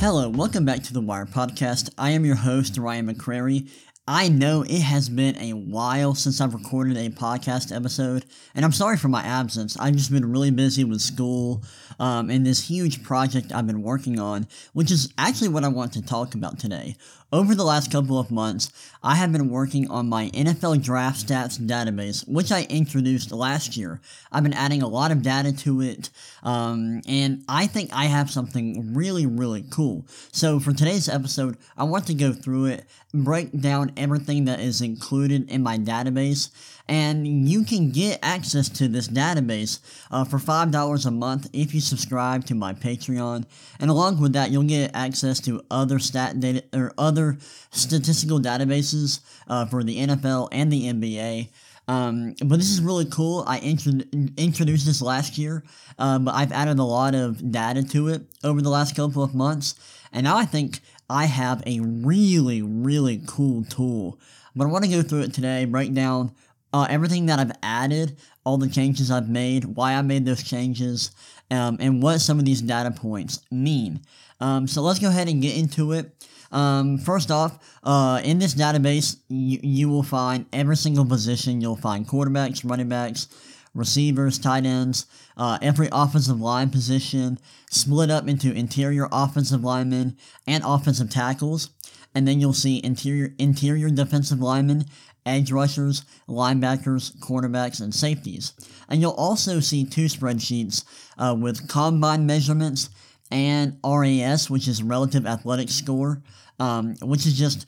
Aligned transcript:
Hello, 0.00 0.30
welcome 0.30 0.64
back 0.64 0.82
to 0.84 0.94
the 0.94 1.00
Wire 1.02 1.26
Podcast. 1.26 1.90
I 1.98 2.12
am 2.12 2.24
your 2.24 2.36
host, 2.36 2.78
Ryan 2.78 3.12
McCrary. 3.12 3.68
I 4.08 4.28
know 4.28 4.62
it 4.62 4.80
has 4.80 5.08
been 5.08 5.36
a 5.36 5.52
while 5.52 6.14
since 6.14 6.40
I've 6.40 6.54
recorded 6.54 6.96
a 6.96 7.10
podcast 7.10 7.74
episode, 7.74 8.24
and 8.54 8.64
I'm 8.64 8.72
sorry 8.72 8.96
for 8.96 9.08
my 9.08 9.22
absence. 9.22 9.76
I've 9.78 9.94
just 9.94 10.10
been 10.10 10.32
really 10.32 10.50
busy 10.50 10.84
with 10.84 11.00
school 11.00 11.62
um, 12.00 12.30
and 12.30 12.44
this 12.44 12.68
huge 12.68 13.02
project 13.04 13.52
I've 13.54 13.66
been 13.66 13.82
working 13.82 14.18
on, 14.18 14.48
which 14.72 14.90
is 14.90 15.12
actually 15.18 15.48
what 15.48 15.64
I 15.64 15.68
want 15.68 15.92
to 15.92 16.02
talk 16.02 16.34
about 16.34 16.58
today. 16.58 16.96
Over 17.32 17.54
the 17.54 17.62
last 17.62 17.92
couple 17.92 18.18
of 18.18 18.32
months, 18.32 18.72
I 19.04 19.14
have 19.14 19.30
been 19.30 19.50
working 19.50 19.88
on 19.88 20.08
my 20.08 20.30
NFL 20.30 20.82
draft 20.82 21.24
stats 21.24 21.60
database, 21.60 22.26
which 22.26 22.50
I 22.50 22.66
introduced 22.68 23.30
last 23.30 23.76
year. 23.76 24.00
I've 24.32 24.42
been 24.42 24.52
adding 24.52 24.82
a 24.82 24.88
lot 24.88 25.12
of 25.12 25.22
data 25.22 25.52
to 25.58 25.80
it, 25.80 26.10
um, 26.42 27.02
and 27.06 27.44
I 27.48 27.68
think 27.68 27.90
I 27.92 28.06
have 28.06 28.32
something 28.32 28.94
really, 28.94 29.26
really 29.26 29.64
cool. 29.70 30.06
So 30.32 30.58
for 30.58 30.72
today's 30.72 31.08
episode, 31.08 31.56
I 31.76 31.84
want 31.84 32.08
to 32.08 32.14
go 32.14 32.32
through 32.32 32.64
it, 32.64 32.84
break 33.14 33.60
down 33.60 33.89
everything 33.96 34.44
that 34.46 34.60
is 34.60 34.80
included 34.80 35.50
in 35.50 35.62
my 35.62 35.78
database, 35.78 36.50
and 36.88 37.48
you 37.48 37.64
can 37.64 37.90
get 37.90 38.18
access 38.22 38.68
to 38.68 38.88
this 38.88 39.08
database 39.08 39.80
uh, 40.10 40.24
for 40.24 40.38
$5 40.38 41.06
a 41.06 41.10
month 41.10 41.48
if 41.52 41.72
you 41.72 41.80
subscribe 41.80 42.44
to 42.46 42.54
my 42.54 42.72
Patreon. 42.74 43.44
And 43.78 43.90
along 43.90 44.20
with 44.20 44.32
that, 44.32 44.50
you'll 44.50 44.64
get 44.64 44.90
access 44.94 45.40
to 45.40 45.64
other 45.70 45.98
stat 45.98 46.40
data 46.40 46.64
or 46.74 46.92
other 46.98 47.38
statistical 47.70 48.40
databases 48.40 49.20
uh, 49.46 49.66
for 49.66 49.84
the 49.84 49.98
NFL 49.98 50.48
and 50.50 50.72
the 50.72 50.92
NBA. 50.92 51.48
Um, 51.90 52.34
but 52.44 52.56
this 52.56 52.70
is 52.70 52.80
really 52.80 53.06
cool. 53.06 53.42
I 53.48 53.58
intro- 53.58 54.06
introduced 54.36 54.86
this 54.86 55.02
last 55.02 55.36
year, 55.38 55.64
uh, 55.98 56.20
but 56.20 56.34
I've 56.34 56.52
added 56.52 56.78
a 56.78 56.84
lot 56.84 57.16
of 57.16 57.50
data 57.50 57.82
to 57.82 58.08
it 58.08 58.22
over 58.44 58.62
the 58.62 58.68
last 58.68 58.94
couple 58.94 59.22
of 59.24 59.34
months. 59.34 59.74
And 60.12 60.24
now 60.24 60.36
I 60.36 60.44
think 60.44 60.80
I 61.10 61.24
have 61.26 61.62
a 61.66 61.80
really, 61.80 62.62
really 62.62 63.20
cool 63.26 63.64
tool. 63.64 64.18
But 64.54 64.64
I 64.64 64.68
want 64.68 64.84
to 64.84 64.90
go 64.90 65.02
through 65.02 65.22
it 65.22 65.34
today, 65.34 65.64
break 65.64 65.92
down 65.92 66.32
uh, 66.72 66.86
everything 66.88 67.26
that 67.26 67.38
I've 67.38 67.52
added, 67.62 68.16
all 68.44 68.58
the 68.58 68.68
changes 68.68 69.10
I've 69.10 69.28
made, 69.28 69.64
why 69.64 69.94
I 69.94 70.02
made 70.02 70.24
those 70.24 70.42
changes, 70.42 71.10
um, 71.50 71.78
and 71.80 72.02
what 72.02 72.20
some 72.20 72.38
of 72.38 72.44
these 72.44 72.62
data 72.62 72.90
points 72.92 73.40
mean. 73.50 74.00
Um, 74.40 74.66
so 74.66 74.82
let's 74.82 75.00
go 75.00 75.08
ahead 75.08 75.28
and 75.28 75.42
get 75.42 75.56
into 75.56 75.92
it. 75.92 76.12
Um, 76.52 76.98
first 76.98 77.30
off, 77.30 77.58
uh, 77.84 78.20
in 78.24 78.38
this 78.38 78.54
database, 78.54 79.16
you, 79.28 79.60
you 79.62 79.88
will 79.88 80.02
find 80.02 80.46
every 80.52 80.76
single 80.76 81.04
position. 81.04 81.60
You'll 81.60 81.76
find 81.76 82.06
quarterbacks, 82.06 82.68
running 82.68 82.88
backs, 82.88 83.28
receivers, 83.74 84.38
tight 84.38 84.66
ends, 84.66 85.06
uh, 85.36 85.58
every 85.62 85.88
offensive 85.92 86.40
line 86.40 86.70
position, 86.70 87.38
split 87.70 88.10
up 88.10 88.28
into 88.28 88.52
interior 88.52 89.08
offensive 89.12 89.62
linemen 89.62 90.16
and 90.46 90.62
offensive 90.66 91.10
tackles. 91.10 91.70
And 92.14 92.26
then 92.26 92.40
you'll 92.40 92.52
see 92.52 92.82
interior 92.82 93.34
interior 93.38 93.88
defensive 93.88 94.40
linemen 94.40 94.86
edge 95.26 95.52
rushers, 95.52 96.04
linebackers, 96.28 97.16
cornerbacks, 97.18 97.80
and 97.80 97.94
safeties. 97.94 98.52
And 98.88 99.00
you'll 99.00 99.12
also 99.12 99.60
see 99.60 99.84
two 99.84 100.06
spreadsheets 100.06 100.84
uh, 101.18 101.36
with 101.38 101.68
combine 101.68 102.26
measurements 102.26 102.90
and 103.30 103.78
RAS, 103.84 104.50
which 104.50 104.66
is 104.66 104.82
relative 104.82 105.26
athletic 105.26 105.68
score, 105.68 106.22
um, 106.58 106.96
which 107.02 107.26
is 107.26 107.38
just 107.38 107.66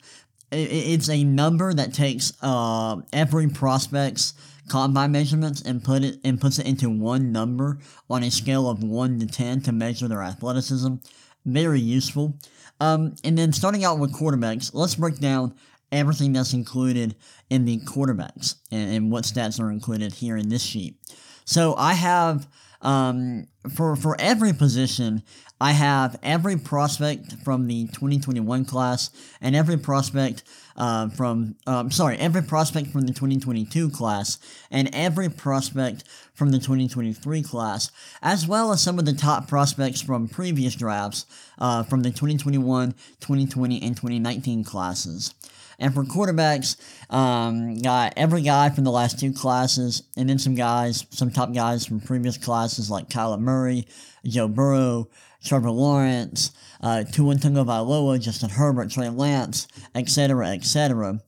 it's 0.51 1.09
a 1.09 1.23
number 1.23 1.73
that 1.73 1.93
takes 1.93 2.33
uh, 2.43 2.97
every 3.11 3.47
prospect's 3.47 4.33
combine 4.69 5.11
measurements 5.11 5.61
and 5.61 5.83
put 5.83 6.03
it 6.03 6.19
and 6.23 6.39
puts 6.39 6.59
it 6.59 6.65
into 6.65 6.89
one 6.89 7.31
number 7.31 7.79
on 8.09 8.23
a 8.23 8.31
scale 8.31 8.69
of 8.69 8.83
one 8.83 9.19
to 9.19 9.27
ten 9.27 9.61
to 9.61 9.71
measure 9.71 10.07
their 10.07 10.23
athleticism. 10.23 10.95
Very 11.45 11.79
useful. 11.79 12.37
Um, 12.79 13.15
and 13.23 13.37
then 13.37 13.53
starting 13.53 13.83
out 13.83 13.99
with 13.99 14.13
quarterbacks, 14.13 14.71
let's 14.73 14.95
break 14.95 15.19
down 15.19 15.55
everything 15.91 16.33
that's 16.33 16.53
included 16.53 17.15
in 17.49 17.65
the 17.65 17.79
quarterbacks 17.79 18.55
and, 18.71 18.93
and 18.93 19.11
what 19.11 19.25
stats 19.25 19.59
are 19.59 19.71
included 19.71 20.13
here 20.13 20.37
in 20.37 20.49
this 20.49 20.63
sheet. 20.63 20.97
So 21.45 21.75
I 21.75 21.93
have 21.93 22.47
um, 22.81 23.47
for 23.75 23.95
for 23.95 24.19
every 24.19 24.53
position, 24.53 25.23
I 25.63 25.71
have 25.71 26.19
every 26.21 26.57
prospect 26.57 27.37
from 27.45 27.67
the 27.67 27.85
2021 27.87 28.65
class 28.65 29.09
and 29.39 29.55
every 29.55 29.77
prospect 29.77 30.43
uh, 30.75 31.07
from 31.07 31.55
um, 31.65 31.89
sorry 31.89 32.17
every 32.17 32.41
prospect 32.41 32.89
from 32.89 33.03
the 33.03 33.13
2022 33.13 33.89
class 33.89 34.39
and 34.69 34.89
every 34.91 35.29
prospect 35.29 36.03
from 36.33 36.51
the 36.51 36.57
2023 36.57 37.43
class, 37.43 37.91
as 38.21 38.45
well 38.45 38.73
as 38.73 38.81
some 38.81 38.99
of 38.99 39.05
the 39.05 39.13
top 39.13 39.47
prospects 39.47 40.01
from 40.01 40.27
previous 40.27 40.75
drafts 40.75 41.25
uh, 41.59 41.83
from 41.83 42.03
the 42.03 42.09
2021, 42.09 42.91
2020, 43.21 43.81
and 43.83 43.95
2019 43.95 44.65
classes. 44.65 45.33
And 45.79 45.93
for 45.93 46.03
quarterbacks, 46.03 46.75
um, 47.09 47.75
got 47.75 48.13
every 48.17 48.41
guy 48.41 48.69
from 48.69 48.83
the 48.83 48.91
last 48.91 49.17
two 49.17 49.31
classes, 49.31 50.03
and 50.17 50.29
then 50.29 50.39
some 50.39 50.55
guys, 50.55 51.05
some 51.11 51.31
top 51.31 51.53
guys 51.53 51.85
from 51.85 52.01
previous 52.01 52.37
classes 52.37 52.89
like 52.89 53.09
Kyler 53.09 53.39
Murray, 53.39 53.87
Joe 54.25 54.47
Burrow, 54.47 55.07
Trevor 55.43 55.71
Lawrence, 55.71 56.51
uh, 56.81 57.03
Tua 57.03 57.35
Tagovailoa, 57.35 58.19
Justin 58.19 58.49
Herbert, 58.49 58.91
Trey 58.91 59.09
Lance, 59.09 59.67
etc., 59.95 60.49
etc. 60.49 61.19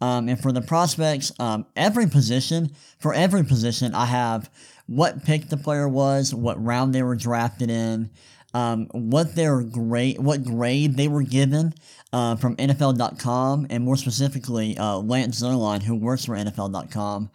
Um, 0.00 0.28
and 0.28 0.40
for 0.40 0.52
the 0.52 0.60
prospects, 0.60 1.32
um, 1.38 1.64
every 1.76 2.08
position, 2.08 2.72
for 2.98 3.14
every 3.14 3.44
position, 3.44 3.94
I 3.94 4.06
have 4.06 4.50
what 4.86 5.24
pick 5.24 5.48
the 5.48 5.56
player 5.56 5.88
was, 5.88 6.34
what 6.34 6.62
round 6.62 6.94
they 6.94 7.02
were 7.02 7.14
drafted 7.14 7.70
in, 7.70 8.10
um, 8.52 8.86
what 8.92 9.34
their 9.34 9.62
grade, 9.62 10.18
what 10.18 10.44
grade 10.44 10.96
they 10.96 11.08
were 11.08 11.22
given 11.22 11.72
uh, 12.12 12.36
from 12.36 12.56
NFL.com, 12.56 13.66
and 13.70 13.84
more 13.84 13.96
specifically, 13.96 14.76
uh, 14.76 14.96
Lance 14.96 15.40
Zierlein, 15.40 15.82
who 15.82 15.94
works 15.94 16.24
for 16.24 16.34
NFL.com. 16.34 17.30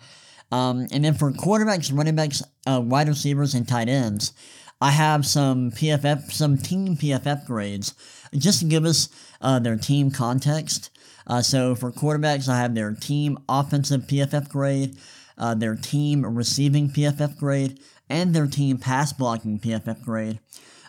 Um, 0.52 0.88
and 0.92 1.04
then 1.04 1.14
for 1.14 1.32
quarterbacks, 1.32 1.96
running 1.96 2.16
backs, 2.16 2.44
uh, 2.66 2.82
wide 2.82 3.08
receivers, 3.08 3.54
and 3.54 3.68
tight 3.68 3.90
ends, 3.90 4.34
I 4.80 4.92
have 4.92 5.26
some 5.26 5.72
PFF, 5.72 6.32
some 6.32 6.58
team 6.58 6.96
PFF 6.96 7.46
grades, 7.46 7.96
just 8.36 8.60
to 8.60 8.66
give 8.66 8.86
us 8.86 9.10
uh, 9.42 9.60
their 9.60 9.76
team 9.76 10.12
context. 10.12 10.92
Uh, 11.26 11.42
so 11.42 11.76
for 11.76 11.92
quarterbacks, 11.92 12.48
I 12.48 12.60
have 12.60 12.76
their 12.76 12.94
team 12.94 13.40
offensive 13.50 14.02
PFF 14.04 14.50
grade, 14.50 14.98
uh, 15.38 15.56
their 15.56 15.76
team 15.76 16.26
receiving 16.26 16.90
PFF 16.90 17.38
grade, 17.38 17.80
and 18.10 18.34
their 18.34 18.48
team 18.48 18.78
pass 18.78 19.12
blocking 19.14 19.60
PFF 19.60 20.04
grade. 20.04 20.40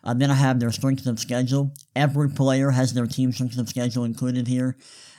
Uh, 0.05 0.15
then 0.15 0.31
I 0.31 0.35
have 0.35 0.61
their 0.61 0.71
strength 0.71 1.07
of 1.07 1.19
schedule. 1.19 1.73
Every 1.97 2.31
player 2.31 2.71
has 2.71 2.95
their 2.95 3.07
team 3.07 3.33
strength 3.33 3.59
of 3.59 3.69
schedule 3.69 4.05
included 4.05 4.47
here. 4.47 4.77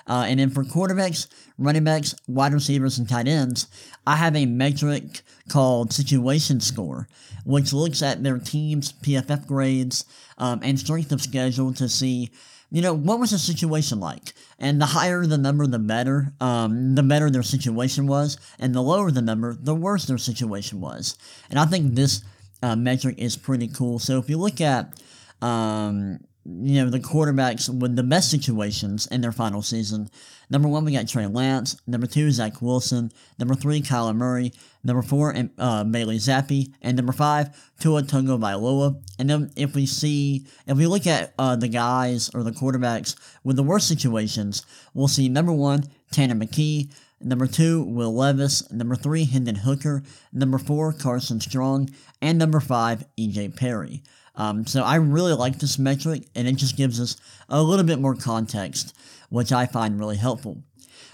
Uh, 0.09 0.25
and 0.27 0.39
then 0.39 0.49
for 0.49 0.63
quarterbacks, 0.63 1.27
running 1.59 1.83
backs, 1.83 2.15
wide 2.27 2.51
receivers, 2.51 2.97
and 2.97 3.07
tight 3.07 3.27
ends, 3.27 3.67
I 4.07 4.15
have 4.15 4.35
a 4.35 4.47
metric 4.47 5.21
called 5.49 5.93
situation 5.93 6.59
score, 6.59 7.07
which 7.45 7.71
looks 7.71 8.01
at 8.01 8.23
their 8.23 8.39
team's 8.39 8.91
PFF 8.91 9.45
grades 9.45 10.05
um, 10.39 10.61
and 10.63 10.79
strength 10.79 11.11
of 11.11 11.21
schedule 11.21 11.73
to 11.73 11.87
see, 11.87 12.31
you 12.71 12.81
know, 12.81 12.93
what 12.93 13.19
was 13.19 13.31
the 13.31 13.37
situation 13.37 13.99
like. 13.99 14.33
And 14.57 14.81
the 14.81 14.87
higher 14.87 15.27
the 15.27 15.37
number, 15.37 15.67
the 15.67 15.79
better. 15.79 16.33
Um, 16.41 16.95
the 16.95 17.03
better 17.03 17.29
their 17.29 17.43
situation 17.43 18.07
was, 18.07 18.37
and 18.57 18.73
the 18.73 18.81
lower 18.81 19.11
the 19.11 19.21
number, 19.21 19.55
the 19.59 19.75
worse 19.75 20.05
their 20.05 20.17
situation 20.17 20.81
was. 20.81 21.17
And 21.51 21.59
I 21.59 21.65
think 21.65 21.93
this 21.93 22.23
uh, 22.63 22.75
metric 22.75 23.15
is 23.19 23.37
pretty 23.37 23.67
cool. 23.67 23.99
So 23.99 24.17
if 24.17 24.27
you 24.27 24.37
look 24.37 24.59
at, 24.59 24.99
um, 25.41 26.19
you 26.45 26.83
know, 26.83 26.89
the 26.89 26.99
quarterbacks 26.99 27.69
with 27.69 27.95
the 27.95 28.03
best 28.03 28.31
situations 28.31 29.07
in 29.07 29.21
their 29.21 29.31
final 29.31 29.61
season, 29.61 30.09
number 30.49 30.67
one, 30.67 30.85
we 30.85 30.93
got 30.93 31.07
Trey 31.07 31.27
Lance. 31.27 31.77
Number 31.85 32.07
two, 32.07 32.31
Zach 32.31 32.61
Wilson. 32.61 33.11
Number 33.37 33.55
three, 33.55 33.81
Kyler 33.81 34.15
Murray. 34.15 34.53
Number 34.83 35.01
four, 35.01 35.35
uh, 35.57 35.83
Bailey 35.83 36.17
Zappe. 36.17 36.73
And 36.81 36.95
number 36.95 37.11
five, 37.11 37.49
Tua 37.79 38.03
Tungo 38.03 38.39
Tagovailoa. 38.39 39.01
And 39.19 39.29
then 39.29 39.51
if 39.55 39.75
we 39.75 39.85
see, 39.85 40.45
if 40.65 40.77
we 40.77 40.87
look 40.87 41.05
at 41.05 41.33
uh, 41.37 41.55
the 41.55 41.67
guys 41.67 42.31
or 42.33 42.43
the 42.43 42.51
quarterbacks 42.51 43.15
with 43.43 43.55
the 43.55 43.63
worst 43.63 43.87
situations, 43.87 44.65
we'll 44.93 45.07
see 45.07 45.29
number 45.29 45.53
one, 45.53 45.83
Tanner 46.11 46.35
McKee. 46.35 46.91
Number 47.21 47.47
two, 47.47 47.83
Will 47.83 48.15
Levis. 48.15 48.71
Number 48.71 48.95
three, 48.95 49.25
Hendon 49.25 49.55
Hooker. 49.55 50.03
Number 50.31 50.57
four, 50.57 50.93
Carson 50.93 51.41
Strong. 51.41 51.89
And 52.21 52.39
number 52.39 52.61
five, 52.61 53.03
EJ 53.17 53.57
Perry. 53.57 54.03
Um, 54.35 54.65
so 54.65 54.83
I 54.83 54.95
really 54.95 55.33
like 55.33 55.59
this 55.59 55.77
metric, 55.77 56.23
and 56.35 56.47
it 56.47 56.55
just 56.55 56.77
gives 56.77 56.99
us 56.99 57.17
a 57.49 57.61
little 57.61 57.85
bit 57.85 57.99
more 57.99 58.15
context, 58.15 58.95
which 59.29 59.51
I 59.51 59.65
find 59.65 59.99
really 59.99 60.17
helpful. 60.17 60.63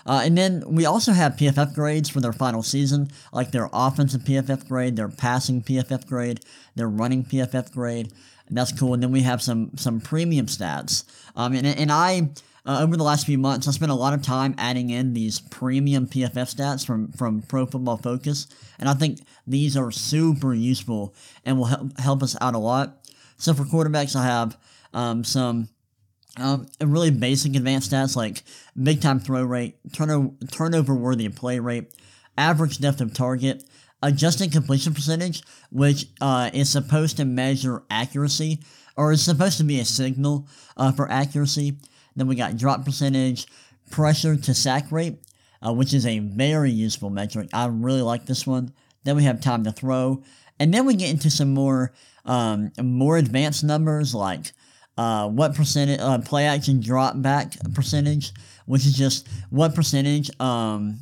Uh, 0.06 0.22
and 0.24 0.38
then 0.38 0.64
we 0.68 0.86
also 0.86 1.14
have 1.14 1.36
PFF 1.36 1.74
grades 1.74 2.10
for 2.10 2.22
their 2.22 2.34
final 2.34 2.62
season, 2.62 3.10
like 3.34 3.52
their 3.52 3.70
offensive 3.74 4.22
PFF 4.22 4.68
grade, 4.68 4.96
their 4.96 5.10
passing 5.10 5.64
PFF 5.64 6.06
grade, 6.06 6.42
their 6.76 6.88
running 6.88 7.24
PFF 7.24 7.72
grade. 7.72 8.14
And 8.48 8.56
that's 8.56 8.72
cool. 8.72 8.94
And 8.94 9.02
then 9.02 9.12
we 9.12 9.22
have 9.22 9.42
some 9.42 9.72
some 9.76 10.00
premium 10.00 10.46
stats. 10.46 11.04
Um, 11.36 11.54
and, 11.54 11.66
and 11.66 11.92
I 11.92 12.30
uh, 12.66 12.80
over 12.82 12.98
the 12.98 13.04
last 13.04 13.26
few 13.26 13.38
months, 13.38 13.68
I 13.68 13.72
spent 13.72 13.92
a 13.92 13.96
lot 13.96 14.14
of 14.14 14.24
time 14.24 14.56
adding 14.58 14.90
in 14.90 15.14
these 15.14 15.40
premium 15.40 16.08
PFF 16.08 16.56
stats 16.56 16.86
from, 16.86 17.12
from 17.12 17.44
Pro 17.44 17.68
Football 17.68 17.98
Focus, 17.98 18.48
and 18.80 18.90
I 18.90 18.96
think 18.96 19.20
these 19.46 19.78
are 19.78 19.92
super 19.92 20.52
useful 20.52 21.14
and 21.46 21.60
will 21.60 21.66
help, 21.66 22.00
help 22.00 22.24
us 22.24 22.36
out 22.42 22.56
a 22.56 22.60
lot. 22.60 23.05
So 23.38 23.54
for 23.54 23.64
quarterbacks, 23.64 24.16
I 24.16 24.26
have 24.26 24.58
um, 24.94 25.24
some 25.24 25.70
Um, 26.38 26.68
really 26.82 27.12
basic 27.12 27.56
advanced 27.56 27.92
stats 27.92 28.18
like 28.18 28.44
big 28.76 29.00
time 29.00 29.22
throw 29.22 29.42
rate, 29.42 29.78
turnover 29.94 30.36
turnover 30.52 30.94
worthy 30.94 31.30
play 31.30 31.60
rate, 31.60 31.86
average 32.38 32.80
depth 32.80 33.00
of 33.00 33.14
target, 33.14 33.64
adjusted 34.02 34.52
completion 34.52 34.94
percentage, 34.94 35.44
which 35.72 36.08
uh, 36.20 36.50
is 36.54 36.70
supposed 36.70 37.16
to 37.18 37.24
measure 37.26 37.84
accuracy 37.90 38.60
or 38.98 39.14
is 39.14 39.24
supposed 39.24 39.58
to 39.60 39.64
be 39.64 39.80
a 39.80 39.86
signal 39.86 40.46
uh, 40.76 40.92
for 40.92 41.10
accuracy. 41.10 41.78
Then 42.18 42.28
we 42.28 42.36
got 42.36 42.58
drop 42.58 42.84
percentage, 42.84 43.48
pressure 43.90 44.36
to 44.36 44.54
sack 44.54 44.92
rate, 44.92 45.24
uh, 45.66 45.72
which 45.72 45.94
is 45.94 46.06
a 46.06 46.20
very 46.20 46.72
useful 46.86 47.10
metric. 47.10 47.48
I 47.54 47.68
really 47.68 48.02
like 48.02 48.26
this 48.26 48.46
one. 48.46 48.74
Then 49.06 49.16
we 49.16 49.24
have 49.24 49.40
time 49.40 49.64
to 49.64 49.72
throw, 49.72 50.22
and 50.60 50.74
then 50.74 50.86
we 50.86 50.96
get 50.96 51.10
into 51.10 51.30
some 51.30 51.54
more 51.54 51.94
um, 52.26 52.72
more 52.82 53.18
advanced 53.18 53.64
numbers 53.64 54.16
like 54.16 54.52
uh, 54.98 55.28
what 55.28 55.56
percentage 55.56 56.00
uh, 56.00 56.20
play 56.20 56.46
action 56.46 56.80
drop 56.80 57.22
back 57.22 57.54
percentage, 57.74 58.32
which 58.66 58.86
is 58.86 58.96
just 58.96 59.28
what 59.50 59.76
percentage 59.76 60.30
um, 60.40 61.00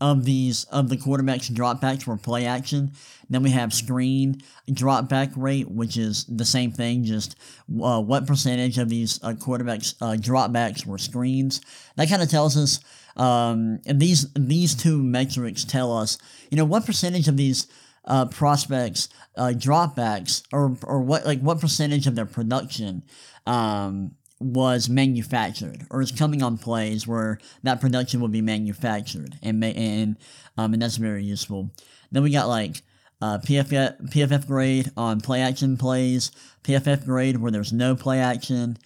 of 0.00 0.24
these 0.24 0.64
of 0.64 0.88
the 0.88 0.96
quarterbacks 0.96 1.52
drop 1.52 1.80
backs 1.80 2.06
were 2.06 2.16
play 2.16 2.44
action. 2.46 2.92
Then 3.30 3.42
we 3.42 3.50
have 3.50 3.72
screen 3.72 4.42
drop 4.72 5.08
back 5.08 5.30
rate, 5.36 5.70
which 5.70 5.96
is 5.96 6.24
the 6.24 6.44
same 6.44 6.72
thing, 6.72 7.04
just 7.04 7.36
uh, 7.82 8.00
what 8.00 8.26
percentage 8.26 8.78
of 8.78 8.88
these 8.88 9.22
uh, 9.22 9.32
quarterbacks 9.32 9.94
uh, 10.00 10.16
drop 10.16 10.52
backs 10.52 10.84
were 10.84 10.98
screens. 10.98 11.60
That 11.96 12.08
kind 12.08 12.22
of 12.22 12.28
tells 12.28 12.56
us 12.56 12.80
um, 13.16 13.80
and 13.86 13.98
these 13.98 14.30
these 14.34 14.74
two 14.74 15.02
metrics 15.02 15.64
tell 15.64 15.96
us, 15.96 16.18
you 16.50 16.56
know, 16.56 16.64
what 16.64 16.84
percentage 16.84 17.28
of 17.28 17.36
these 17.36 17.66
uh, 18.06 18.26
prospects 18.26 19.08
uh, 19.36 19.52
dropbacks 19.56 20.42
or 20.52 20.76
or 20.84 21.00
what 21.00 21.26
like 21.26 21.40
what 21.40 21.60
percentage 21.60 22.06
of 22.06 22.14
their 22.14 22.26
production 22.26 23.02
um, 23.46 24.12
was 24.40 24.88
manufactured 24.88 25.86
or 25.90 26.00
is 26.02 26.12
coming 26.12 26.42
on 26.42 26.58
plays 26.58 27.06
where 27.06 27.38
that 27.62 27.80
production 27.80 28.20
will 28.20 28.28
be 28.28 28.42
manufactured 28.42 29.34
and 29.42 29.60
ma- 29.60 29.66
and 29.66 30.16
um, 30.56 30.72
and 30.72 30.82
that's 30.82 30.96
very 30.96 31.24
useful. 31.24 31.70
Then 32.12 32.22
we 32.22 32.30
got 32.30 32.48
like 32.48 32.82
uh, 33.20 33.38
PFF 33.38 34.10
PFF 34.10 34.46
grade 34.46 34.90
on 34.96 35.20
play 35.20 35.40
action 35.40 35.76
plays, 35.76 36.30
PFF 36.64 37.04
grade 37.04 37.38
where 37.38 37.52
there's 37.52 37.72
no 37.72 37.96
play 37.96 38.20
action. 38.20 38.76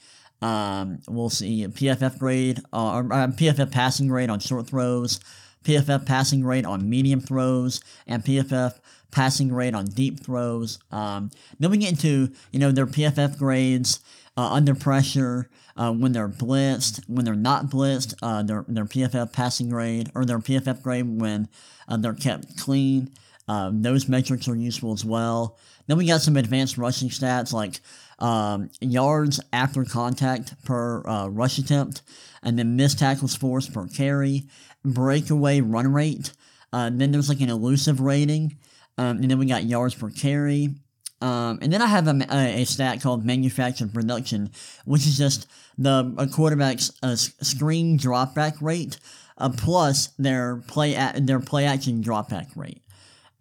Um, 0.43 1.01
we'll 1.07 1.31
see 1.31 1.67
PFF 1.67 2.19
grade 2.19 2.61
uh, 2.73 2.95
or 2.95 3.13
uh, 3.13 3.27
PFF 3.27 3.71
passing 3.71 4.09
grade 4.09 4.31
on 4.31 4.41
short 4.41 4.69
throws, 4.69 5.21
PFF 5.65 6.07
passing 6.07 6.41
grade 6.41 6.65
on 6.65 6.89
medium 6.89 7.21
throws, 7.21 7.81
and 8.07 8.25
PFF 8.25 8.79
passing 9.11 9.53
rate 9.53 9.75
on 9.75 9.87
deep 9.87 10.21
throws. 10.21 10.79
Um, 10.91 11.31
then 11.59 11.71
we 11.71 11.79
get 11.79 11.91
into 11.91 12.33
you 12.53 12.59
know 12.59 12.73
their 12.73 12.87
PFF 12.87 13.39
grades 13.39 14.01
uh, 14.37 14.53
under 14.53 14.75
pressure 14.75 15.49
uh, 15.77 15.93
when 15.93 16.12
they're 16.12 16.29
blitzed, 16.29 17.03
when 17.09 17.25
they're 17.25 17.35
not 17.35 17.67
blitzed, 17.67 18.15
uh, 18.23 18.43
their 18.43 18.65
their 18.69 18.85
PFF 18.85 19.33
passing 19.33 19.69
grade 19.69 20.11
or 20.15 20.25
their 20.25 20.39
PFF 20.39 20.83
grade 20.83 21.21
when 21.21 21.49
uh, 21.89 21.97
they're 21.97 22.15
kept 22.15 22.57
clean. 22.59 23.11
Um, 23.49 23.83
those 23.83 24.09
metrics 24.09 24.47
are 24.49 24.55
useful 24.55 24.93
as 24.93 25.05
well. 25.05 25.59
Then 25.87 25.97
we 25.97 26.07
got 26.07 26.21
some 26.21 26.37
advanced 26.37 26.79
rushing 26.79 27.09
stats 27.09 27.53
like 27.53 27.81
um, 28.21 28.71
yards 28.81 29.41
after 29.53 29.85
contact 29.85 30.62
per 30.65 31.05
uh, 31.07 31.29
rush 31.29 31.59
attempt, 31.59 32.03
and 32.43 32.59
then 32.59 32.77
missed 32.77 33.01
tackles 33.01 33.35
forced 33.35 33.73
per 33.73 33.89
carry, 33.89 34.45
breakaway 34.85 35.61
run 35.61 35.93
rate. 35.93 36.33
Uh, 36.73 36.91
then 36.93 37.11
there's 37.11 37.29
like 37.29 37.41
an 37.41 37.51
elusive 37.51 38.01
rating, 38.01 38.57
um, 39.00 39.17
and 39.23 39.31
then 39.31 39.38
we 39.38 39.47
got 39.47 39.64
yards 39.64 39.94
per 39.94 40.11
carry. 40.11 40.75
Um, 41.23 41.58
and 41.62 41.73
then 41.73 41.81
I 41.81 41.87
have 41.87 42.06
a, 42.06 42.26
a, 42.31 42.62
a, 42.62 42.64
stat 42.67 43.00
called 43.00 43.25
manufactured 43.25 43.94
production, 43.94 44.50
which 44.85 45.06
is 45.06 45.17
just 45.17 45.47
the 45.79 46.14
a 46.19 46.26
quarterback's 46.26 46.93
uh, 47.02 47.17
screen 47.17 47.99
dropback 47.99 48.61
rate 48.61 48.99
uh, 49.38 49.49
plus 49.56 50.08
their 50.19 50.58
play 50.67 50.94
at, 50.94 51.26
their 51.26 51.41
play 51.41 51.64
action 51.64 52.02
dropback 52.02 52.55
rate. 52.56 52.82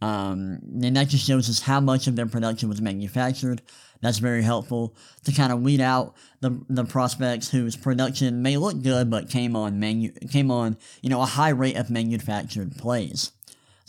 Um, 0.01 0.59
and 0.81 0.95
that 0.95 1.09
just 1.09 1.27
shows 1.27 1.49
us 1.49 1.61
how 1.61 1.81
much 1.81 2.07
of 2.07 2.15
their 2.15 2.25
production 2.25 2.69
was 2.69 2.81
manufactured. 2.81 3.61
That's 4.01 4.19
very 4.19 4.43
helpful 4.43 4.95
to 5.25 5.33
kind 5.33 5.51
of 5.51 5.61
weed 5.61 5.81
out 5.81 6.15
the, 6.39 6.57
the 6.69 6.85
prospects 6.85 7.49
whose 7.49 7.75
production 7.75 8.41
may 8.41 8.55
look 8.55 8.81
good 8.81 9.09
but 9.09 9.29
came 9.29 9.57
on 9.57 9.77
manu- 9.77 10.13
came 10.31 10.51
on 10.51 10.77
you 11.01 11.09
know 11.09 11.21
a 11.21 11.25
high 11.25 11.49
rate 11.49 11.75
of 11.75 11.89
manufactured 11.89 12.77
plays. 12.77 13.33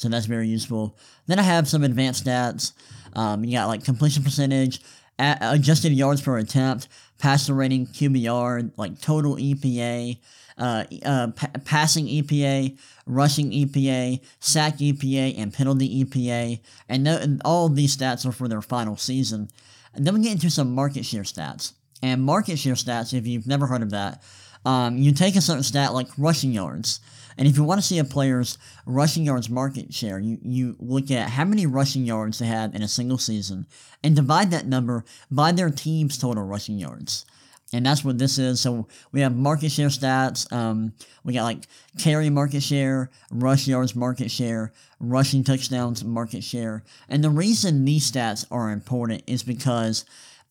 So 0.01 0.09
that's 0.09 0.25
very 0.25 0.49
useful. 0.49 0.97
Then 1.27 1.39
I 1.39 1.43
have 1.43 1.69
some 1.69 1.85
advanced 1.85 2.25
stats. 2.25 2.73
Um, 3.13 3.45
you 3.45 3.59
got 3.59 3.69
like 3.69 3.85
completion 3.85 4.23
percentage, 4.23 4.81
adjusted 5.19 5.93
yards 5.93 6.23
per 6.23 6.39
attempt, 6.39 6.89
passer 7.19 7.53
rating, 7.53 7.87
QBR, 7.87 8.73
like 8.79 8.99
total 9.03 9.37
EPA, 9.37 10.19
uh, 10.57 10.85
uh, 11.05 11.29
pa- 11.33 11.51
passing 11.67 12.07
EPA, 12.07 12.79
rushing 13.05 13.51
EPA, 13.51 14.25
sack 14.39 14.79
EPA, 14.79 15.39
and 15.39 15.53
penalty 15.53 16.03
EPA. 16.03 16.61
And, 16.89 17.05
th- 17.05 17.21
and 17.21 17.43
all 17.45 17.69
these 17.69 17.95
stats 17.95 18.25
are 18.25 18.33
for 18.33 18.49
their 18.49 18.63
final 18.63 18.97
season. 18.97 19.51
And 19.93 20.07
then 20.07 20.15
we 20.15 20.23
get 20.23 20.33
into 20.33 20.49
some 20.49 20.75
market 20.75 21.05
share 21.05 21.25
stats. 21.25 21.75
And 22.03 22.23
market 22.23 22.59
share 22.59 22.73
stats, 22.73 23.13
if 23.13 23.27
you've 23.27 23.47
never 23.47 23.67
heard 23.67 23.83
of 23.83 23.91
that, 23.91 24.23
um, 24.65 24.97
you 24.97 25.13
take 25.13 25.37
a 25.37 25.43
certain 25.43 25.63
stat 25.63 25.93
like 25.93 26.09
rushing 26.17 26.53
yards. 26.53 27.01
And 27.37 27.49
if 27.49 27.57
you 27.57 27.65
want 27.65 27.81
to 27.81 27.87
see 27.87 27.99
a 27.99 28.05
player's 28.05 28.59
rushing 28.87 29.25
yards 29.25 29.49
market 29.49 29.93
share, 29.95 30.19
you, 30.19 30.39
you 30.43 30.77
look 30.79 31.11
at 31.11 31.31
how 31.31 31.45
many 31.45 31.67
rushing 31.67 32.05
yards 32.05 32.39
they 32.39 32.47
had 32.47 32.75
in 32.75 32.83
a 32.83 32.89
single 32.89 33.19
season 33.19 33.67
and 34.03 34.17
divide 34.17 34.51
that 34.51 34.67
number 34.67 35.05
by 35.31 35.53
their 35.53 35.71
team's 35.71 36.19
total 36.19 36.45
rushing 36.45 36.79
yards. 36.79 37.25
And 37.73 37.87
that's 37.87 38.05
what 38.05 38.19
this 38.19 38.39
is. 38.39 38.61
So 38.61 38.89
we 39.13 39.21
have 39.21 39.37
market 39.37 39.71
share 39.71 39.89
stats. 39.89 40.53
Um, 40.53 40.93
we 41.23 41.35
got 41.35 41.45
like 41.45 41.67
carry 41.99 42.29
market 42.29 42.63
share, 42.63 43.11
rush 43.31 43.69
yards 43.69 43.95
market 43.95 44.31
share, 44.31 44.73
rushing 44.99 45.45
touchdowns 45.45 46.03
market 46.05 46.43
share. 46.43 46.83
And 47.09 47.23
the 47.23 47.31
reason 47.31 47.85
these 47.85 48.11
stats 48.11 48.45
are 48.51 48.73
important 48.73 49.23
is 49.29 49.43
because 49.45 50.05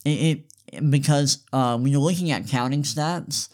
it, 0.05 0.09
it 0.09 0.89
because 0.89 1.43
uh, 1.51 1.77
when 1.77 1.91
you're 1.91 1.99
looking 1.99 2.31
at 2.31 2.47
counting 2.47 2.83
stats, 2.83 3.49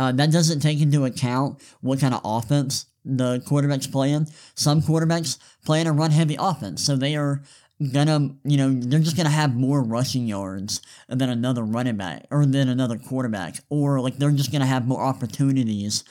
uh, 0.00 0.10
that 0.12 0.32
doesn't 0.32 0.60
take 0.60 0.80
into 0.80 1.04
account 1.04 1.60
what 1.82 2.00
kind 2.00 2.14
of 2.14 2.22
offense 2.24 2.86
the 3.04 3.42
quarterback's 3.46 3.86
playing. 3.86 4.26
Some 4.54 4.80
quarterbacks 4.80 5.36
play 5.66 5.82
in 5.82 5.86
a 5.86 5.92
run 5.92 6.10
heavy 6.10 6.36
offense, 6.40 6.82
so 6.82 6.96
they 6.96 7.16
are 7.16 7.42
gonna, 7.92 8.30
you 8.42 8.56
know, 8.56 8.72
they're 8.72 9.00
just 9.00 9.18
gonna 9.18 9.28
have 9.28 9.54
more 9.54 9.82
rushing 9.82 10.26
yards 10.26 10.80
than 11.08 11.28
another 11.28 11.62
running 11.62 11.98
back 11.98 12.26
or 12.30 12.46
than 12.46 12.70
another 12.70 12.96
quarterback, 12.96 13.56
or 13.68 14.00
like 14.00 14.16
they're 14.16 14.30
just 14.30 14.50
gonna 14.50 14.64
have 14.64 14.88
more 14.88 15.02
opportunities 15.02 16.02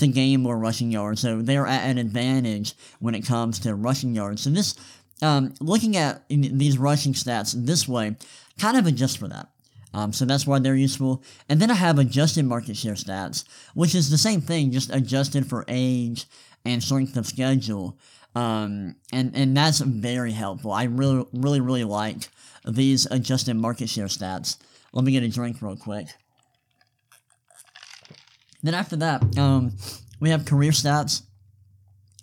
to 0.00 0.08
gain 0.08 0.42
more 0.42 0.58
rushing 0.58 0.90
yards. 0.90 1.20
So 1.20 1.40
they're 1.40 1.68
at 1.68 1.88
an 1.88 1.98
advantage 1.98 2.74
when 2.98 3.14
it 3.14 3.24
comes 3.24 3.60
to 3.60 3.76
rushing 3.76 4.12
yards. 4.12 4.42
So 4.42 4.50
this, 4.50 4.74
um, 5.22 5.54
looking 5.60 5.96
at 5.96 6.24
these 6.28 6.78
rushing 6.78 7.12
stats 7.12 7.54
this 7.56 7.86
way, 7.86 8.16
kind 8.58 8.76
of 8.76 8.86
adjusts 8.86 9.14
for 9.14 9.28
that. 9.28 9.50
Um, 9.96 10.12
so 10.12 10.26
that's 10.26 10.46
why 10.46 10.58
they're 10.58 10.76
useful. 10.76 11.24
And 11.48 11.58
then 11.58 11.70
I 11.70 11.74
have 11.74 11.98
adjusted 11.98 12.44
market 12.44 12.76
share 12.76 12.92
stats, 12.92 13.44
which 13.72 13.94
is 13.94 14.10
the 14.10 14.18
same 14.18 14.42
thing, 14.42 14.70
just 14.70 14.94
adjusted 14.94 15.48
for 15.48 15.64
age 15.68 16.26
and 16.66 16.82
strength 16.82 17.16
of 17.16 17.26
schedule. 17.26 17.98
Um, 18.34 18.96
and, 19.10 19.34
and 19.34 19.56
that's 19.56 19.78
very 19.80 20.32
helpful. 20.32 20.70
I 20.70 20.84
really, 20.84 21.24
really, 21.32 21.60
really 21.60 21.84
like 21.84 22.28
these 22.66 23.06
adjusted 23.06 23.54
market 23.54 23.88
share 23.88 24.04
stats. 24.04 24.58
Let 24.92 25.06
me 25.06 25.12
get 25.12 25.22
a 25.22 25.28
drink 25.28 25.62
real 25.62 25.76
quick. 25.76 26.08
Then 28.62 28.74
after 28.74 28.96
that, 28.96 29.38
um, 29.38 29.72
we 30.20 30.28
have 30.28 30.44
career 30.44 30.72
stats. 30.72 31.22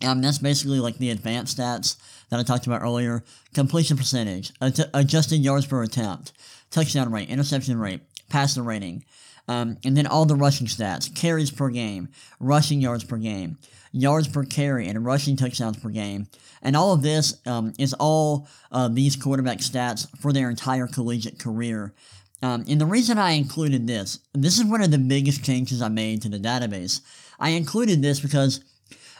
Um, 0.05 0.21
that's 0.21 0.37
basically 0.37 0.79
like 0.79 0.99
the 0.99 1.09
advanced 1.09 1.57
stats 1.57 1.97
that 2.29 2.39
I 2.39 2.43
talked 2.43 2.67
about 2.67 2.83
earlier. 2.83 3.23
Completion 3.55 3.97
percentage, 3.97 4.51
ad- 4.61 4.89
adjusted 4.93 5.37
yards 5.37 5.65
per 5.65 5.81
attempt, 5.81 6.33
touchdown 6.73 7.11
rate, 7.11 7.29
interception 7.29 7.79
rate, 7.79 8.01
passer 8.29 8.61
rating, 8.61 9.05
um, 9.47 9.77
and 9.85 9.95
then 9.95 10.07
all 10.07 10.25
the 10.25 10.35
rushing 10.35 10.67
stats, 10.67 11.13
carries 11.13 11.51
per 11.51 11.69
game, 11.69 12.09
rushing 12.39 12.81
yards 12.81 13.03
per 13.03 13.17
game, 13.17 13.57
yards 13.91 14.27
per 14.27 14.43
carry, 14.43 14.87
and 14.87 15.05
rushing 15.05 15.35
touchdowns 15.35 15.77
per 15.77 15.89
game. 15.89 16.27
And 16.61 16.75
all 16.75 16.93
of 16.93 17.01
this 17.01 17.35
um, 17.45 17.73
is 17.77 17.93
all 17.93 18.47
uh, 18.71 18.87
these 18.87 19.15
quarterback 19.15 19.59
stats 19.59 20.07
for 20.19 20.33
their 20.33 20.49
entire 20.49 20.87
collegiate 20.87 21.39
career. 21.39 21.93
Um, 22.41 22.65
and 22.67 22.79
the 22.79 22.85
reason 22.85 23.17
I 23.17 23.31
included 23.31 23.87
this, 23.87 24.19
this 24.33 24.57
is 24.57 24.65
one 24.65 24.81
of 24.81 24.91
the 24.91 24.97
biggest 24.97 25.43
changes 25.43 25.81
I 25.81 25.89
made 25.89 26.21
to 26.21 26.29
the 26.29 26.39
database. 26.39 27.01
I 27.39 27.49
included 27.49 28.01
this 28.01 28.19
because 28.19 28.61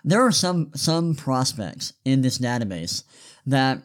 there 0.03 0.21
are 0.21 0.31
some 0.31 0.71
some 0.75 1.15
prospects 1.15 1.93
in 2.03 2.21
this 2.21 2.37
database 2.37 3.03
that 3.45 3.83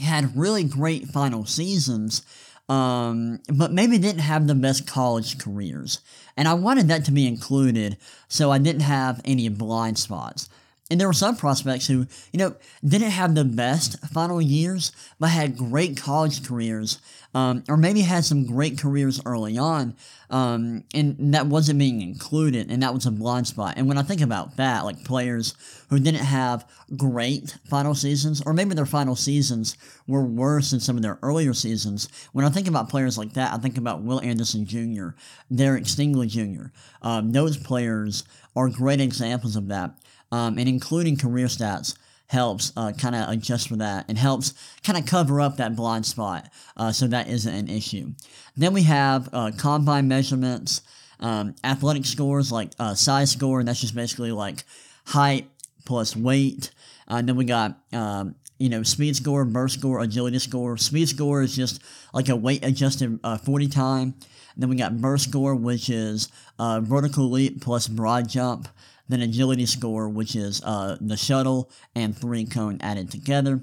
had 0.00 0.36
really 0.36 0.64
great 0.64 1.06
final 1.08 1.44
seasons, 1.44 2.22
um, 2.70 3.40
but 3.52 3.72
maybe 3.72 3.98
didn't 3.98 4.20
have 4.20 4.46
the 4.46 4.54
best 4.54 4.86
college 4.86 5.38
careers. 5.38 5.98
And 6.36 6.46
I 6.46 6.54
wanted 6.54 6.86
that 6.88 7.04
to 7.06 7.10
be 7.10 7.26
included 7.26 7.96
so 8.28 8.52
I 8.52 8.58
didn't 8.58 8.82
have 8.82 9.20
any 9.24 9.48
blind 9.48 9.98
spots. 9.98 10.48
And 10.90 11.00
there 11.00 11.06
were 11.06 11.12
some 11.12 11.36
prospects 11.36 11.86
who, 11.86 12.06
you 12.32 12.38
know, 12.38 12.54
didn't 12.84 13.10
have 13.10 13.34
the 13.34 13.44
best 13.44 14.04
final 14.08 14.42
years, 14.42 14.90
but 15.20 15.28
had 15.28 15.56
great 15.56 15.96
college 15.96 16.44
careers, 16.44 16.98
um, 17.32 17.62
or 17.68 17.76
maybe 17.76 18.00
had 18.00 18.24
some 18.24 18.44
great 18.44 18.76
careers 18.76 19.20
early 19.24 19.56
on, 19.56 19.94
um, 20.30 20.82
and 20.92 21.32
that 21.32 21.46
wasn't 21.46 21.78
being 21.78 22.02
included, 22.02 22.70
and 22.70 22.82
that 22.82 22.92
was 22.92 23.06
a 23.06 23.10
blind 23.12 23.46
spot. 23.46 23.74
And 23.76 23.86
when 23.86 23.98
I 23.98 24.02
think 24.02 24.20
about 24.20 24.56
that, 24.56 24.84
like 24.84 25.04
players 25.04 25.54
who 25.90 26.00
didn't 26.00 26.24
have 26.24 26.68
great 26.96 27.56
final 27.68 27.94
seasons, 27.94 28.42
or 28.44 28.52
maybe 28.52 28.74
their 28.74 28.84
final 28.84 29.14
seasons 29.14 29.76
were 30.08 30.24
worse 30.24 30.72
than 30.72 30.80
some 30.80 30.96
of 30.96 31.02
their 31.02 31.20
earlier 31.22 31.54
seasons, 31.54 32.08
when 32.32 32.44
I 32.44 32.50
think 32.50 32.66
about 32.66 32.88
players 32.88 33.16
like 33.16 33.34
that, 33.34 33.54
I 33.54 33.58
think 33.58 33.78
about 33.78 34.02
Will 34.02 34.20
Anderson 34.22 34.66
Jr., 34.66 35.10
Derek 35.54 35.84
Stingley 35.84 36.26
Jr. 36.26 36.70
Um, 37.00 37.30
those 37.30 37.56
players 37.56 38.24
are 38.56 38.68
great 38.68 39.00
examples 39.00 39.54
of 39.54 39.68
that 39.68 39.94
um, 40.32 40.58
and 40.58 40.68
including 40.68 41.16
career 41.16 41.46
stats 41.46 41.94
helps 42.30 42.72
uh, 42.76 42.92
kind 42.92 43.16
of 43.16 43.28
adjust 43.28 43.68
for 43.68 43.76
that 43.76 44.04
and 44.08 44.16
helps 44.16 44.54
kind 44.84 44.96
of 44.96 45.04
cover 45.04 45.40
up 45.40 45.56
that 45.56 45.74
blind 45.74 46.06
spot 46.06 46.48
uh, 46.76 46.92
so 46.92 47.08
that 47.08 47.28
isn't 47.28 47.52
an 47.52 47.68
issue. 47.68 48.12
Then 48.56 48.72
we 48.72 48.84
have 48.84 49.28
uh, 49.32 49.50
combine 49.56 50.06
measurements, 50.06 50.82
um, 51.18 51.56
athletic 51.64 52.06
scores 52.06 52.52
like 52.52 52.70
uh, 52.78 52.94
size 52.94 53.32
score, 53.32 53.58
and 53.58 53.68
that's 53.68 53.80
just 53.80 53.96
basically 53.96 54.30
like 54.30 54.62
height 55.06 55.50
plus 55.84 56.14
weight. 56.14 56.70
Uh, 57.08 57.20
then 57.20 57.34
we 57.34 57.44
got 57.44 57.76
um, 57.92 58.36
you 58.58 58.68
know 58.68 58.84
speed 58.84 59.16
score, 59.16 59.44
burst 59.44 59.80
score, 59.80 60.00
agility 60.00 60.38
score. 60.38 60.76
Speed 60.76 61.08
score 61.08 61.42
is 61.42 61.56
just 61.56 61.82
like 62.14 62.28
a 62.28 62.36
weight 62.36 62.64
adjusted 62.64 63.18
uh, 63.24 63.38
40 63.38 63.66
time. 63.66 64.14
then 64.56 64.68
we 64.68 64.76
got 64.76 65.00
burst 65.00 65.30
score, 65.30 65.56
which 65.56 65.90
is 65.90 66.28
vertical 66.60 67.28
leap 67.28 67.60
plus 67.60 67.88
broad 67.88 68.28
jump 68.28 68.68
then 69.10 69.22
agility 69.22 69.66
score, 69.66 70.08
which 70.08 70.36
is 70.36 70.62
uh, 70.64 70.96
the 71.00 71.16
shuttle 71.16 71.70
and 71.94 72.16
three 72.16 72.44
cone 72.44 72.78
added 72.80 73.10
together. 73.10 73.60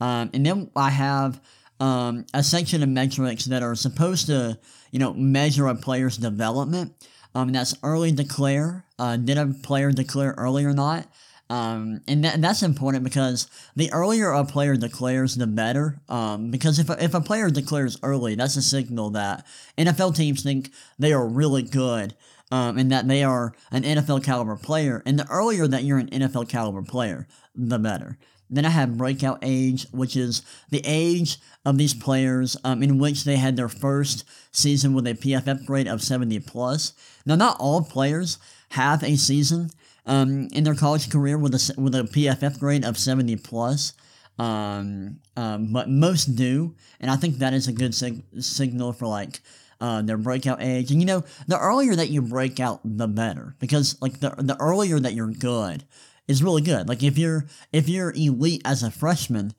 Um, 0.00 0.30
and 0.32 0.44
then 0.44 0.70
I 0.74 0.90
have 0.90 1.40
um, 1.80 2.26
a 2.32 2.42
section 2.42 2.82
of 2.82 2.88
metrics 2.88 3.44
that 3.46 3.62
are 3.62 3.74
supposed 3.74 4.26
to, 4.26 4.58
you 4.90 4.98
know, 4.98 5.12
measure 5.14 5.66
a 5.66 5.74
player's 5.74 6.16
development. 6.16 6.92
Um, 7.34 7.52
that's 7.52 7.74
early 7.82 8.12
declare. 8.12 8.84
Uh, 8.98 9.16
did 9.18 9.36
a 9.36 9.46
player 9.46 9.92
declare 9.92 10.34
early 10.38 10.64
or 10.64 10.72
not? 10.72 11.06
Um, 11.48 12.00
and, 12.08 12.24
and 12.26 12.42
that's 12.42 12.62
important 12.62 13.04
because 13.04 13.48
the 13.76 13.92
earlier 13.92 14.30
a 14.32 14.44
player 14.44 14.74
declares, 14.74 15.36
the 15.36 15.46
better. 15.46 16.00
Um, 16.08 16.50
because 16.50 16.78
if 16.78 16.90
a, 16.90 17.02
if 17.02 17.14
a 17.14 17.20
player 17.20 17.50
declares 17.50 17.98
early, 18.02 18.34
that's 18.34 18.56
a 18.56 18.62
signal 18.62 19.10
that 19.10 19.46
NFL 19.78 20.16
teams 20.16 20.42
think 20.42 20.70
they 20.98 21.12
are 21.12 21.26
really 21.26 21.62
good 21.62 22.14
um, 22.50 22.78
and 22.78 22.90
that 22.90 23.08
they 23.08 23.22
are 23.22 23.52
an 23.70 23.82
NFL 23.82 24.24
caliber 24.24 24.56
player. 24.56 25.02
And 25.04 25.18
the 25.18 25.28
earlier 25.28 25.66
that 25.66 25.84
you're 25.84 25.98
an 25.98 26.10
NFL 26.10 26.48
caliber 26.48 26.82
player, 26.82 27.26
the 27.54 27.78
better. 27.78 28.18
Then 28.48 28.64
I 28.64 28.70
have 28.70 28.96
breakout 28.96 29.40
age, 29.42 29.86
which 29.90 30.16
is 30.16 30.42
the 30.70 30.82
age 30.84 31.38
of 31.64 31.78
these 31.78 31.94
players 31.94 32.56
um, 32.62 32.82
in 32.82 32.98
which 32.98 33.24
they 33.24 33.36
had 33.36 33.56
their 33.56 33.68
first 33.68 34.24
season 34.52 34.94
with 34.94 35.06
a 35.06 35.14
PFF 35.14 35.66
grade 35.66 35.88
of 35.88 36.00
70 36.00 36.38
plus. 36.40 36.92
Now, 37.24 37.34
not 37.34 37.56
all 37.58 37.82
players 37.82 38.38
have 38.70 39.02
a 39.02 39.16
season 39.16 39.70
um, 40.06 40.48
in 40.52 40.62
their 40.62 40.74
college 40.74 41.10
career 41.10 41.36
with 41.36 41.54
a 41.54 41.74
with 41.80 41.94
a 41.94 42.02
PFF 42.02 42.58
grade 42.60 42.84
of 42.84 42.96
70 42.96 43.36
plus. 43.36 43.92
Um, 44.38 45.20
um, 45.36 45.72
but 45.72 45.88
most 45.88 46.36
do, 46.36 46.74
and 47.00 47.10
I 47.10 47.16
think 47.16 47.38
that 47.38 47.54
is 47.54 47.68
a 47.68 47.72
good 47.72 47.94
sig- 47.94 48.22
signal 48.38 48.92
for 48.92 49.06
like 49.06 49.40
uh, 49.80 50.02
their 50.02 50.16
breakout 50.16 50.62
age. 50.62 50.90
And 50.90 51.00
you 51.00 51.06
know, 51.06 51.24
the 51.46 51.58
earlier 51.58 51.94
that 51.94 52.10
you 52.10 52.22
break 52.22 52.60
out, 52.60 52.80
the 52.84 53.08
better. 53.08 53.56
Because 53.58 53.96
like 54.00 54.20
the 54.20 54.30
the 54.38 54.56
earlier 54.60 54.98
that 54.98 55.14
you're 55.14 55.30
good 55.30 55.84
is 56.28 56.42
really 56.42 56.62
good. 56.62 56.88
Like 56.88 57.02
if 57.02 57.18
you're 57.18 57.46
if 57.72 57.88
you're 57.88 58.12
elite 58.12 58.62
as 58.64 58.82
a 58.82 58.90
freshman, 58.90 59.52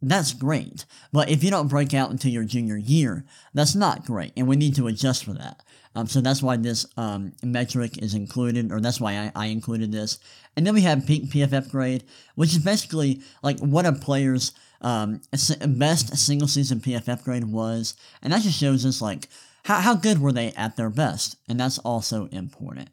that's 0.00 0.32
great. 0.32 0.84
But 1.12 1.30
if 1.30 1.44
you 1.44 1.50
don't 1.50 1.68
break 1.68 1.94
out 1.94 2.10
until 2.10 2.32
your 2.32 2.44
junior 2.44 2.76
year, 2.76 3.24
that's 3.54 3.74
not 3.74 4.04
great, 4.04 4.32
and 4.36 4.48
we 4.48 4.56
need 4.56 4.74
to 4.76 4.88
adjust 4.88 5.24
for 5.24 5.32
that. 5.34 5.62
Um, 5.94 6.06
so 6.06 6.20
that's 6.20 6.42
why 6.42 6.56
this 6.56 6.86
um, 6.96 7.32
metric 7.42 8.02
is 8.02 8.14
included, 8.14 8.72
or 8.72 8.80
that's 8.80 9.00
why 9.00 9.12
I, 9.12 9.32
I 9.34 9.46
included 9.46 9.92
this. 9.92 10.18
And 10.56 10.66
then 10.66 10.74
we 10.74 10.80
have 10.82 11.06
peak 11.06 11.24
PFF 11.24 11.70
grade, 11.70 12.04
which 12.34 12.52
is 12.52 12.58
basically 12.58 13.20
like 13.42 13.60
what 13.60 13.86
a 13.86 13.92
player's 13.92 14.52
um, 14.80 15.20
best 15.68 16.16
single 16.16 16.48
season 16.48 16.80
PFF 16.80 17.22
grade 17.22 17.44
was, 17.44 17.94
and 18.22 18.32
that 18.32 18.42
just 18.42 18.58
shows 18.58 18.84
us 18.84 19.00
like 19.00 19.28
how, 19.64 19.80
how 19.80 19.94
good 19.94 20.20
were 20.20 20.32
they 20.32 20.52
at 20.52 20.76
their 20.76 20.90
best? 20.90 21.36
And 21.48 21.58
that's 21.58 21.78
also 21.78 22.26
important. 22.26 22.90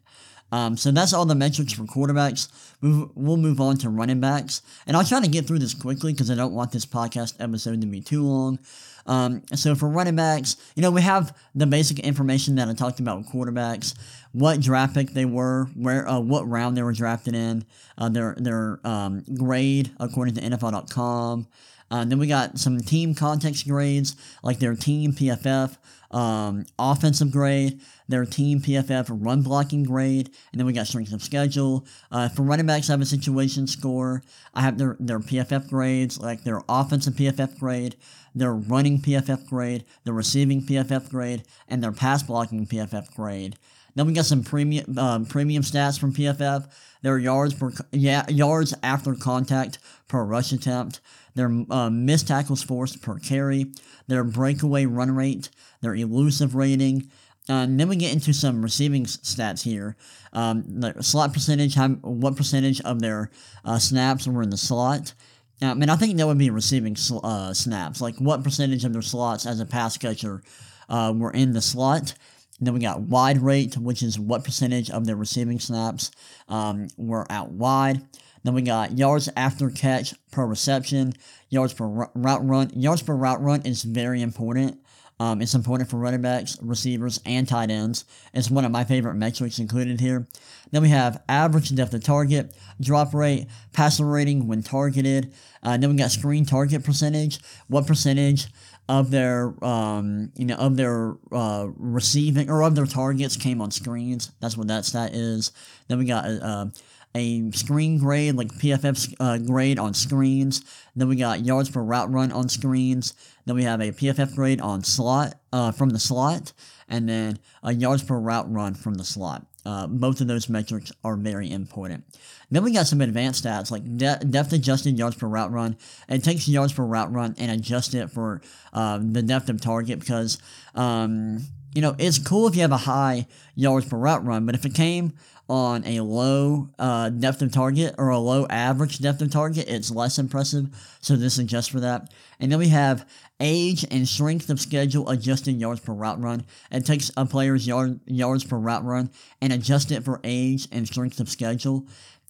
Um, 0.52 0.76
so 0.76 0.90
that's 0.90 1.12
all 1.12 1.26
the 1.26 1.34
metrics 1.34 1.72
for 1.72 1.84
quarterbacks. 1.84 2.48
We'll 2.80 3.36
move 3.36 3.60
on 3.60 3.76
to 3.78 3.88
running 3.88 4.20
backs. 4.20 4.62
And 4.86 4.96
I'll 4.96 5.04
try 5.04 5.20
to 5.20 5.28
get 5.28 5.46
through 5.46 5.60
this 5.60 5.74
quickly 5.74 6.12
because 6.12 6.30
I 6.30 6.34
don't 6.34 6.54
want 6.54 6.72
this 6.72 6.86
podcast 6.86 7.34
episode 7.38 7.80
to 7.80 7.86
be 7.86 8.00
too 8.00 8.24
long. 8.24 8.58
Um, 9.06 9.42
so 9.54 9.74
for 9.74 9.88
running 9.88 10.16
backs, 10.16 10.56
you 10.74 10.82
know, 10.82 10.90
we 10.90 11.02
have 11.02 11.36
the 11.54 11.66
basic 11.66 12.00
information 12.00 12.56
that 12.56 12.68
I 12.68 12.74
talked 12.74 13.00
about 13.00 13.18
with 13.18 13.28
quarterbacks, 13.28 13.94
what 14.32 14.60
draft 14.60 14.94
pick 14.94 15.10
they 15.10 15.24
were, 15.24 15.66
where, 15.74 16.06
uh, 16.08 16.20
what 16.20 16.48
round 16.48 16.76
they 16.76 16.82
were 16.82 16.92
drafted 16.92 17.34
in, 17.34 17.64
uh, 17.98 18.08
their 18.08 18.34
their 18.38 18.80
um, 18.84 19.24
grade 19.36 19.90
according 19.98 20.34
to 20.34 20.40
NFL.com. 20.42 21.46
Uh, 21.90 22.04
then 22.04 22.18
we 22.18 22.26
got 22.26 22.58
some 22.58 22.80
team 22.80 23.14
context 23.14 23.66
grades, 23.66 24.16
like 24.42 24.58
their 24.58 24.76
team 24.76 25.12
PFF, 25.12 25.76
um, 26.10 26.66
offensive 26.78 27.30
grade, 27.30 27.80
their 28.08 28.24
team 28.24 28.60
PFF 28.60 29.06
run 29.10 29.42
blocking 29.42 29.84
grade, 29.84 30.30
and 30.52 30.58
then 30.58 30.66
we 30.66 30.72
got 30.72 30.86
strength 30.86 31.12
of 31.12 31.22
schedule. 31.22 31.86
Uh, 32.10 32.28
for 32.28 32.42
running 32.42 32.66
backs, 32.66 32.90
I 32.90 32.94
have 32.94 33.00
a 33.00 33.06
situation 33.06 33.66
score. 33.66 34.22
I 34.54 34.62
have 34.62 34.78
their, 34.78 34.96
their 34.98 35.20
PFF 35.20 35.68
grades, 35.68 36.18
like 36.18 36.44
their 36.44 36.62
offensive 36.68 37.14
PFF 37.14 37.58
grade, 37.58 37.96
their 38.34 38.54
running 38.54 39.00
PFF 39.00 39.46
grade, 39.48 39.84
their 40.04 40.14
receiving 40.14 40.62
PFF 40.62 41.10
grade, 41.10 41.44
and 41.68 41.82
their 41.82 41.92
pass 41.92 42.22
blocking 42.22 42.66
PFF 42.66 43.14
grade. 43.14 43.56
Then 43.94 44.06
we 44.06 44.12
got 44.12 44.24
some 44.24 44.42
premium 44.42 44.98
um, 44.98 45.26
premium 45.26 45.62
stats 45.62 45.98
from 45.98 46.12
PFF. 46.12 46.70
Their 47.02 47.18
yards 47.18 47.54
per 47.54 47.72
yeah 47.92 48.28
yards 48.28 48.74
after 48.82 49.14
contact 49.14 49.78
per 50.08 50.22
rush 50.24 50.52
attempt. 50.52 51.00
Their 51.34 51.64
uh, 51.70 51.90
missed 51.90 52.28
tackles 52.28 52.62
forced 52.62 53.02
per 53.02 53.18
carry. 53.18 53.66
Their 54.08 54.24
breakaway 54.24 54.86
run 54.86 55.12
rate 55.12 55.50
their 55.80 55.94
elusive 55.94 56.54
rating. 56.54 57.10
Uh, 57.48 57.64
and 57.64 57.80
then 57.80 57.88
we 57.88 57.96
get 57.96 58.12
into 58.12 58.32
some 58.32 58.62
receiving 58.62 59.04
stats 59.04 59.62
here. 59.62 59.96
Um, 60.32 60.64
the 60.66 61.02
slot 61.02 61.32
percentage, 61.32 61.74
how, 61.74 61.88
what 61.88 62.36
percentage 62.36 62.80
of 62.82 63.00
their 63.00 63.30
uh, 63.64 63.78
snaps 63.78 64.26
were 64.26 64.42
in 64.42 64.50
the 64.50 64.56
slot. 64.56 65.14
I 65.62 65.74
mean, 65.74 65.90
I 65.90 65.96
think 65.96 66.16
that 66.16 66.26
would 66.26 66.38
be 66.38 66.50
receiving 66.50 66.96
sl- 66.96 67.24
uh, 67.24 67.52
snaps. 67.52 68.00
Like 68.00 68.16
what 68.18 68.44
percentage 68.44 68.84
of 68.84 68.92
their 68.92 69.02
slots 69.02 69.46
as 69.46 69.60
a 69.60 69.66
pass 69.66 69.96
catcher 69.96 70.42
uh, 70.88 71.12
were 71.16 71.32
in 71.32 71.52
the 71.52 71.60
slot. 71.60 72.14
And 72.58 72.66
then 72.66 72.74
we 72.74 72.80
got 72.80 73.00
wide 73.00 73.38
rate, 73.38 73.76
which 73.76 74.02
is 74.02 74.18
what 74.18 74.44
percentage 74.44 74.90
of 74.90 75.06
their 75.06 75.16
receiving 75.16 75.58
snaps 75.58 76.10
um, 76.48 76.88
were 76.96 77.26
out 77.30 77.50
wide. 77.50 78.02
Then 78.42 78.54
we 78.54 78.62
got 78.62 78.96
yards 78.96 79.28
after 79.36 79.70
catch 79.70 80.14
per 80.30 80.46
reception, 80.46 81.14
yards 81.48 81.74
per 81.74 81.86
route 81.86 82.46
run. 82.46 82.70
Yards 82.74 83.02
per 83.02 83.14
route 83.14 83.42
run 83.42 83.62
is 83.62 83.82
very 83.82 84.22
important. 84.22 84.80
Um, 85.20 85.42
it's 85.42 85.54
important 85.54 85.90
for 85.90 85.98
running 85.98 86.22
backs, 86.22 86.58
receivers, 86.62 87.20
and 87.26 87.46
tight 87.46 87.70
ends. 87.70 88.06
It's 88.32 88.50
one 88.50 88.64
of 88.64 88.72
my 88.72 88.84
favorite 88.84 89.16
metrics 89.16 89.58
included 89.58 90.00
here. 90.00 90.26
Then 90.70 90.80
we 90.80 90.88
have 90.88 91.22
average 91.28 91.74
depth 91.74 91.92
of 91.92 92.02
target, 92.02 92.56
drop 92.80 93.12
rate, 93.12 93.46
passer 93.74 94.06
rating 94.06 94.48
when 94.48 94.62
targeted. 94.62 95.34
Uh, 95.62 95.76
then 95.76 95.90
we 95.90 95.96
got 95.96 96.10
screen 96.10 96.46
target 96.46 96.84
percentage. 96.84 97.38
What 97.68 97.86
percentage 97.86 98.46
of 98.88 99.10
their 99.10 99.54
um, 99.62 100.32
you 100.36 100.46
know 100.46 100.56
of 100.56 100.78
their 100.78 101.16
uh, 101.30 101.66
receiving 101.76 102.48
or 102.48 102.62
of 102.62 102.74
their 102.74 102.86
targets 102.86 103.36
came 103.36 103.60
on 103.60 103.70
screens? 103.70 104.32
That's 104.40 104.56
what 104.56 104.68
that 104.68 104.86
stat 104.86 105.14
is. 105.14 105.52
Then 105.88 105.98
we 105.98 106.06
got 106.06 106.24
uh, 106.24 106.66
a 107.14 107.50
screen 107.50 107.98
grade, 107.98 108.36
like 108.36 108.48
PFF 108.48 109.14
uh, 109.18 109.38
grade 109.38 109.78
on 109.78 109.94
screens. 109.94 110.64
Then 110.94 111.08
we 111.08 111.16
got 111.16 111.44
yards 111.44 111.70
per 111.70 111.82
route 111.82 112.10
run 112.10 112.32
on 112.32 112.48
screens. 112.48 113.14
Then 113.46 113.56
we 113.56 113.64
have 113.64 113.80
a 113.80 113.92
PFF 113.92 114.34
grade 114.34 114.60
on 114.60 114.84
slot 114.84 115.34
uh, 115.52 115.72
from 115.72 115.90
the 115.90 115.98
slot, 115.98 116.52
and 116.88 117.08
then 117.08 117.38
a 117.62 117.74
yards 117.74 118.02
per 118.02 118.18
route 118.18 118.50
run 118.52 118.74
from 118.74 118.94
the 118.94 119.04
slot. 119.04 119.46
Uh, 119.66 119.86
both 119.86 120.20
of 120.20 120.26
those 120.26 120.48
metrics 120.48 120.90
are 121.04 121.16
very 121.16 121.50
important. 121.50 122.04
Then 122.50 122.64
we 122.64 122.72
got 122.72 122.86
some 122.86 123.00
advanced 123.00 123.44
stats 123.44 123.70
like 123.70 123.84
de- 123.96 124.24
depth 124.24 124.52
adjusted 124.52 124.98
yards 124.98 125.16
per 125.16 125.26
route 125.26 125.52
run. 125.52 125.76
It 126.08 126.24
takes 126.24 126.48
yards 126.48 126.72
per 126.72 126.84
route 126.84 127.12
run 127.12 127.34
and 127.38 127.50
adjusts 127.50 127.94
it 127.94 128.10
for 128.10 128.40
uh, 128.72 128.98
the 129.02 129.22
depth 129.22 129.48
of 129.48 129.60
target 129.60 130.00
because 130.00 130.38
um, 130.74 131.44
you 131.74 131.82
know 131.82 131.94
it's 131.98 132.18
cool 132.18 132.48
if 132.48 132.56
you 132.56 132.62
have 132.62 132.72
a 132.72 132.78
high 132.78 133.26
yards 133.54 133.86
per 133.86 133.98
route 133.98 134.24
run, 134.24 134.46
but 134.46 134.54
if 134.54 134.64
it 134.64 134.74
came 134.74 135.12
on 135.50 135.84
a 135.84 136.00
low 136.00 136.68
uh, 136.78 137.08
depth 137.08 137.42
of 137.42 137.50
target 137.50 137.92
or 137.98 138.10
a 138.10 138.18
low 138.18 138.46
average 138.48 139.00
depth 139.00 139.20
of 139.20 139.32
target, 139.32 139.68
it's 139.68 139.90
less 139.90 140.16
impressive. 140.16 140.68
So 141.00 141.16
this 141.16 141.38
adjusts 141.38 141.66
for 141.66 141.80
that. 141.80 142.14
And 142.38 142.52
then 142.52 142.60
we 142.60 142.68
have 142.68 143.04
age 143.40 143.84
and 143.90 144.06
strength 144.06 144.48
of 144.48 144.60
schedule 144.60 145.08
adjusted 145.08 145.60
yards 145.60 145.80
per 145.80 145.92
route 145.92 146.22
run. 146.22 146.44
It 146.70 146.86
takes 146.86 147.10
a 147.16 147.26
player's 147.26 147.66
yard, 147.66 147.98
yards 148.06 148.44
per 148.44 148.58
route 148.58 148.84
run 148.84 149.10
and 149.42 149.52
adjusts 149.52 149.90
it 149.90 150.04
for 150.04 150.20
age 150.22 150.68
and 150.70 150.86
strength 150.86 151.18
of 151.18 151.28
schedule. 151.28 151.84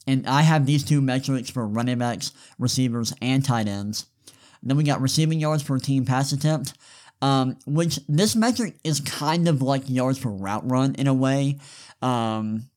and 0.06 0.26
I 0.26 0.40
have 0.40 0.64
these 0.64 0.82
two 0.82 1.02
metrics 1.02 1.50
for 1.50 1.68
running 1.68 1.98
backs, 1.98 2.32
receivers, 2.58 3.12
and 3.20 3.44
tight 3.44 3.68
ends. 3.68 4.06
Then 4.62 4.78
we 4.78 4.82
got 4.82 5.02
receiving 5.02 5.40
yards 5.40 5.62
per 5.62 5.78
team 5.78 6.06
pass 6.06 6.32
attempt, 6.32 6.72
um, 7.20 7.58
which 7.66 8.00
this 8.08 8.34
metric 8.34 8.76
is 8.82 9.00
kind 9.00 9.46
of 9.46 9.60
like 9.60 9.90
yards 9.90 10.18
per 10.18 10.30
route 10.30 10.68
run 10.70 10.94
in 10.94 11.06
a 11.06 11.12
way. 11.12 11.58
Um, 12.00 12.69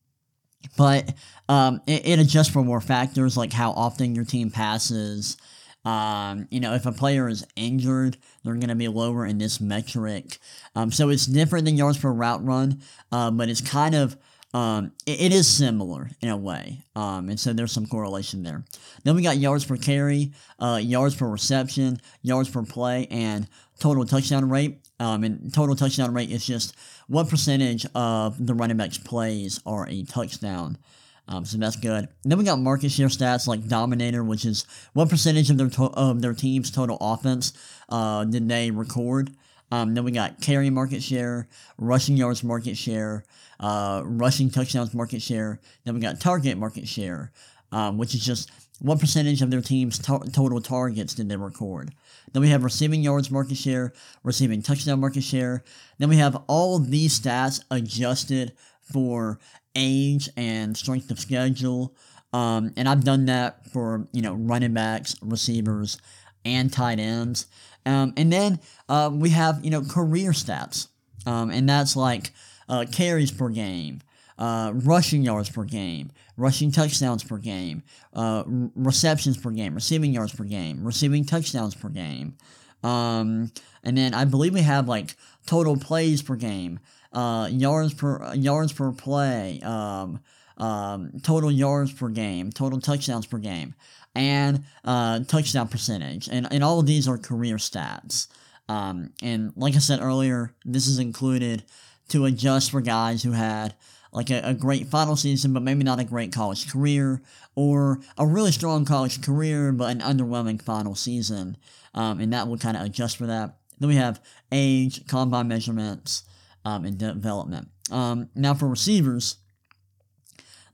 but 0.76 1.14
um, 1.48 1.80
it, 1.86 2.06
it, 2.06 2.18
adjusts 2.18 2.50
for 2.50 2.64
more 2.64 2.80
factors 2.80 3.36
like 3.36 3.52
how 3.52 3.72
often 3.72 4.14
your 4.14 4.24
team 4.24 4.50
passes. 4.50 5.36
Um, 5.84 6.48
you 6.50 6.60
know, 6.60 6.74
if 6.74 6.86
a 6.86 6.92
player 6.92 7.28
is 7.28 7.46
injured, 7.56 8.16
they're 8.42 8.54
going 8.54 8.68
to 8.68 8.74
be 8.74 8.88
lower 8.88 9.26
in 9.26 9.38
this 9.38 9.60
metric. 9.60 10.38
Um, 10.74 10.90
so 10.90 11.10
it's 11.10 11.26
different 11.26 11.66
than 11.66 11.76
yards 11.76 11.98
per 11.98 12.10
route 12.10 12.44
run, 12.44 12.80
uh, 13.12 13.30
but 13.30 13.50
it's 13.50 13.60
kind 13.60 13.94
of 13.94 14.16
um, 14.54 14.92
it, 15.04 15.20
it 15.20 15.32
is 15.32 15.48
similar 15.48 16.08
in 16.20 16.28
a 16.28 16.36
way, 16.36 16.84
um, 16.94 17.28
and 17.28 17.38
so 17.38 17.52
there's 17.52 17.72
some 17.72 17.86
correlation 17.86 18.44
there. 18.44 18.64
Then 19.02 19.16
we 19.16 19.22
got 19.22 19.36
yards 19.36 19.64
per 19.64 19.76
carry, 19.76 20.32
uh, 20.60 20.78
yards 20.80 21.16
per 21.16 21.28
reception, 21.28 22.00
yards 22.22 22.48
per 22.48 22.62
play, 22.62 23.08
and 23.10 23.48
total 23.80 24.06
touchdown 24.06 24.48
rate. 24.48 24.78
Um, 25.00 25.24
and 25.24 25.52
total 25.52 25.74
touchdown 25.74 26.14
rate 26.14 26.30
is 26.30 26.46
just 26.46 26.74
what 27.08 27.28
percentage 27.28 27.84
of 27.94 28.44
the 28.46 28.54
running 28.54 28.76
back's 28.76 28.98
plays 28.98 29.60
are 29.66 29.88
a 29.88 30.04
touchdown. 30.04 30.78
Um, 31.26 31.44
so 31.44 31.56
that's 31.58 31.76
good. 31.76 32.08
Then 32.22 32.38
we 32.38 32.44
got 32.44 32.58
market 32.58 32.90
share 32.90 33.08
stats 33.08 33.46
like 33.46 33.66
Dominator, 33.66 34.22
which 34.22 34.44
is 34.44 34.66
what 34.92 35.08
percentage 35.08 35.50
of 35.50 35.56
their 35.56 35.70
to- 35.70 35.84
of 35.84 36.20
their 36.20 36.34
team's 36.34 36.70
total 36.70 36.98
offense 37.00 37.52
uh, 37.88 38.24
did 38.24 38.48
they 38.48 38.70
record. 38.70 39.30
Um, 39.72 39.94
then 39.94 40.04
we 40.04 40.12
got 40.12 40.40
carry 40.40 40.70
market 40.70 41.02
share, 41.02 41.48
rushing 41.78 42.16
yards 42.16 42.44
market 42.44 42.76
share, 42.76 43.24
uh, 43.58 44.02
rushing 44.04 44.50
touchdowns 44.50 44.94
market 44.94 45.22
share. 45.22 45.60
Then 45.84 45.94
we 45.94 46.00
got 46.00 46.20
target 46.20 46.58
market 46.58 46.86
share, 46.86 47.32
um, 47.72 47.98
which 47.98 48.14
is 48.14 48.20
just 48.24 48.50
what 48.80 49.00
percentage 49.00 49.40
of 49.40 49.50
their 49.50 49.62
team's 49.62 49.98
to- 50.00 50.30
total 50.30 50.60
targets 50.60 51.14
did 51.14 51.28
they 51.28 51.36
record. 51.36 51.94
Then 52.34 52.42
we 52.42 52.50
have 52.50 52.64
receiving 52.64 53.02
yards 53.02 53.30
market 53.30 53.56
share, 53.56 53.92
receiving 54.24 54.60
touchdown 54.60 55.00
market 55.00 55.22
share. 55.22 55.62
Then 55.98 56.08
we 56.08 56.16
have 56.16 56.42
all 56.48 56.80
these 56.80 57.18
stats 57.18 57.62
adjusted 57.70 58.52
for 58.82 59.38
age 59.76 60.28
and 60.36 60.76
strength 60.76 61.12
of 61.12 61.20
schedule. 61.20 61.94
Um, 62.32 62.72
and 62.76 62.88
I've 62.88 63.04
done 63.04 63.26
that 63.26 63.64
for 63.70 64.08
you 64.12 64.20
know 64.20 64.34
running 64.34 64.74
backs, 64.74 65.14
receivers, 65.22 65.96
and 66.44 66.72
tight 66.72 66.98
ends. 66.98 67.46
Um, 67.86 68.12
and 68.16 68.32
then 68.32 68.58
uh, 68.88 69.10
we 69.12 69.30
have 69.30 69.64
you 69.64 69.70
know 69.70 69.82
career 69.82 70.32
stats, 70.32 70.88
um, 71.26 71.50
and 71.50 71.68
that's 71.68 71.94
like 71.94 72.32
uh, 72.68 72.86
carries 72.90 73.30
per 73.30 73.48
game, 73.48 74.00
uh, 74.38 74.72
rushing 74.74 75.22
yards 75.22 75.50
per 75.50 75.62
game, 75.62 76.10
rushing 76.36 76.70
touchdowns 76.70 77.22
per 77.22 77.38
game, 77.38 77.82
uh, 78.14 78.44
receptions 78.46 79.36
per 79.36 79.50
game, 79.50 79.74
receiving 79.74 80.12
yards 80.12 80.34
per 80.34 80.44
game, 80.44 80.84
receiving 80.84 81.24
touchdowns 81.24 81.74
per 81.74 81.88
game. 81.88 82.36
Um, 82.82 83.50
and 83.82 83.96
then 83.96 84.14
I 84.14 84.24
believe 84.24 84.54
we 84.54 84.62
have 84.62 84.88
like 84.88 85.16
total 85.46 85.76
plays 85.76 86.22
per 86.22 86.36
game, 86.36 86.80
uh, 87.12 87.48
yards 87.50 87.94
per 87.94 88.34
yards 88.34 88.72
per 88.72 88.92
play, 88.92 89.60
um, 89.62 90.20
um, 90.58 91.12
total 91.22 91.50
yards 91.50 91.92
per 91.92 92.08
game, 92.08 92.50
total 92.50 92.80
touchdowns 92.80 93.26
per 93.26 93.38
game, 93.38 93.74
and 94.14 94.64
uh, 94.84 95.20
touchdown 95.20 95.68
percentage. 95.68 96.28
And, 96.28 96.46
and 96.52 96.62
all 96.62 96.80
of 96.80 96.86
these 96.86 97.08
are 97.08 97.18
career 97.18 97.56
stats. 97.56 98.28
Um, 98.68 99.12
and 99.22 99.52
like 99.56 99.74
I 99.74 99.78
said 99.78 100.00
earlier, 100.00 100.54
this 100.64 100.86
is 100.86 100.98
included 100.98 101.64
to 102.08 102.26
adjust 102.26 102.70
for 102.70 102.80
guys 102.80 103.22
who 103.22 103.32
had 103.32 103.74
like 104.14 104.30
a, 104.30 104.40
a, 104.44 104.54
great 104.54 104.86
final 104.86 105.16
season, 105.16 105.52
but 105.52 105.62
maybe 105.62 105.82
not 105.82 105.98
a 105.98 106.04
great 106.04 106.32
college 106.32 106.70
career, 106.70 107.20
or 107.56 108.00
a 108.16 108.26
really 108.26 108.52
strong 108.52 108.84
college 108.84 109.20
career, 109.20 109.72
but 109.72 109.90
an 109.90 110.00
underwhelming 110.00 110.62
final 110.62 110.94
season. 110.94 111.56
Um, 111.94 112.20
and 112.20 112.32
that 112.32 112.48
will 112.48 112.56
kind 112.56 112.76
of 112.76 112.84
adjust 112.84 113.16
for 113.16 113.26
that. 113.26 113.56
Then 113.78 113.88
we 113.88 113.96
have 113.96 114.22
age, 114.52 115.06
combine 115.06 115.48
measurements, 115.48 116.22
um, 116.64 116.84
and 116.84 116.96
development. 116.96 117.68
Um, 117.90 118.30
now 118.34 118.54
for 118.54 118.68
receivers, 118.68 119.38